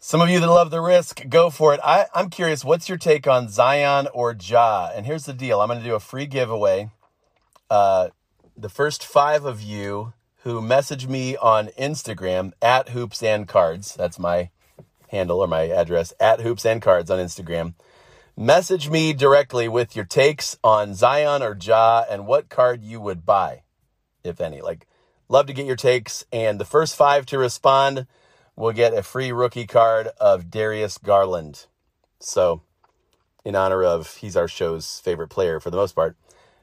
Some 0.00 0.20
of 0.20 0.28
you 0.28 0.40
that 0.40 0.48
love 0.48 0.72
the 0.72 0.80
risk, 0.80 1.28
go 1.28 1.48
for 1.48 1.74
it. 1.74 1.80
I, 1.84 2.06
I'm 2.12 2.28
curious, 2.28 2.64
what's 2.64 2.88
your 2.88 2.98
take 2.98 3.28
on 3.28 3.48
Zion 3.48 4.08
or 4.12 4.34
Ja? 4.34 4.90
And 4.92 5.06
here's 5.06 5.26
the 5.26 5.32
deal 5.32 5.60
I'm 5.60 5.68
going 5.68 5.78
to 5.78 5.84
do 5.84 5.94
a 5.94 6.00
free 6.00 6.26
giveaway. 6.26 6.90
Uh, 7.70 8.08
the 8.56 8.68
first 8.68 9.04
five 9.04 9.44
of 9.44 9.62
you 9.62 10.12
who 10.42 10.60
message 10.60 11.06
me 11.06 11.36
on 11.36 11.68
Instagram 11.78 12.52
at 12.60 12.90
hoops 12.90 13.22
and 13.22 13.46
cards, 13.46 13.94
that's 13.94 14.18
my 14.18 14.50
handle 15.08 15.38
or 15.38 15.46
my 15.46 15.68
address, 15.68 16.12
at 16.18 16.40
hoops 16.40 16.66
and 16.66 16.82
cards 16.82 17.10
on 17.10 17.18
Instagram. 17.18 17.74
Message 18.36 18.90
me 18.90 19.12
directly 19.12 19.68
with 19.68 19.94
your 19.94 20.04
takes 20.04 20.58
on 20.64 20.94
Zion 20.94 21.42
or 21.42 21.56
Ja 21.60 22.04
and 22.10 22.26
what 22.26 22.48
card 22.48 22.82
you 22.82 23.00
would 23.00 23.24
buy, 23.24 23.62
if 24.24 24.40
any. 24.40 24.60
Like, 24.60 24.86
love 25.28 25.46
to 25.46 25.52
get 25.52 25.66
your 25.66 25.76
takes. 25.76 26.24
And 26.32 26.58
the 26.58 26.64
first 26.64 26.96
five 26.96 27.24
to 27.26 27.38
respond 27.38 28.06
will 28.56 28.72
get 28.72 28.94
a 28.94 29.02
free 29.02 29.30
rookie 29.30 29.66
card 29.66 30.08
of 30.18 30.50
Darius 30.50 30.98
Garland. 30.98 31.66
So, 32.18 32.62
in 33.44 33.54
honor 33.54 33.84
of 33.84 34.16
he's 34.16 34.36
our 34.36 34.48
show's 34.48 35.00
favorite 35.04 35.28
player 35.28 35.60
for 35.60 35.70
the 35.70 35.76
most 35.76 35.94
part. 35.94 36.16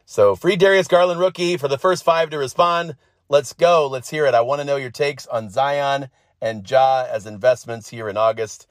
So, 0.05 0.35
free 0.35 0.55
Darius 0.55 0.87
Garland 0.87 1.19
rookie 1.19 1.55
for 1.55 1.67
the 1.67 1.77
first 1.77 2.03
five 2.03 2.29
to 2.31 2.37
respond. 2.37 2.95
Let's 3.31 3.53
go. 3.53 3.87
Let's 3.87 4.09
hear 4.09 4.25
it. 4.25 4.33
I 4.33 4.41
want 4.41 4.59
to 4.59 4.65
know 4.65 4.75
your 4.75 4.89
takes 4.89 5.27
on 5.27 5.51
Zion 5.51 6.09
and 6.41 6.67
Ja 6.67 7.05
as 7.07 7.27
investments 7.27 7.89
here 7.89 8.09
in 8.09 8.17
August 8.17 8.65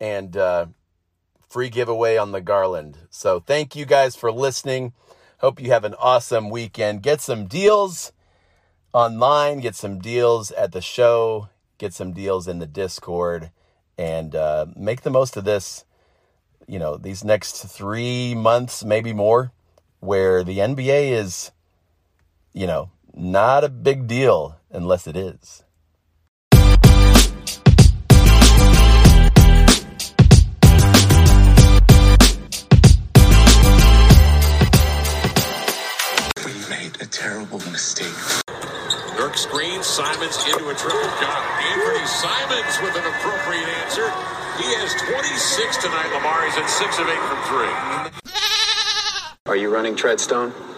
and 0.00 0.36
uh, 0.36 0.66
free 1.48 1.68
giveaway 1.68 2.16
on 2.16 2.32
the 2.32 2.40
Garland. 2.40 2.98
So, 3.08 3.38
thank 3.38 3.76
you 3.76 3.86
guys 3.86 4.16
for 4.16 4.32
listening. 4.32 4.94
Hope 5.38 5.60
you 5.60 5.70
have 5.70 5.84
an 5.84 5.94
awesome 5.94 6.50
weekend. 6.50 7.04
Get 7.04 7.20
some 7.20 7.46
deals 7.46 8.10
online, 8.92 9.60
get 9.60 9.76
some 9.76 10.00
deals 10.00 10.50
at 10.50 10.72
the 10.72 10.82
show, 10.82 11.48
get 11.78 11.94
some 11.94 12.12
deals 12.12 12.48
in 12.48 12.58
the 12.58 12.66
Discord, 12.66 13.52
and 13.96 14.34
uh, 14.34 14.66
make 14.74 15.02
the 15.02 15.10
most 15.10 15.36
of 15.36 15.44
this. 15.44 15.84
You 16.66 16.80
know, 16.80 16.96
these 16.96 17.22
next 17.22 17.62
three 17.62 18.34
months, 18.34 18.84
maybe 18.84 19.12
more, 19.12 19.52
where 20.00 20.42
the 20.42 20.58
NBA 20.58 21.12
is, 21.12 21.52
you 22.52 22.66
know, 22.66 22.90
not 23.14 23.64
a 23.64 23.68
big 23.68 24.06
deal 24.06 24.56
unless 24.70 25.06
it 25.06 25.16
is. 25.16 25.64
We 36.44 36.52
made 36.68 37.00
a 37.00 37.06
terrible 37.06 37.58
mistake. 37.70 38.06
Dirk 39.16 39.36
screen, 39.36 39.82
Simons 39.82 40.36
into 40.46 40.68
a 40.68 40.74
triple. 40.74 41.00
Got 41.20 41.42
it. 41.42 41.50
Anfernee 41.70 42.06
Simons 42.06 42.80
with 42.82 42.96
an 42.96 43.06
appropriate 43.06 43.68
answer. 43.84 44.08
He 44.58 44.64
has 44.76 44.94
26 44.94 45.76
tonight, 45.76 46.12
Lamar. 46.14 46.44
He's 46.46 46.56
at 46.56 46.68
6 46.68 46.98
of 46.98 47.08
8 47.08 47.18
from 47.28 47.40
3. 48.24 49.52
Are 49.52 49.56
you 49.56 49.68
running 49.68 49.94
Treadstone? 49.96 50.69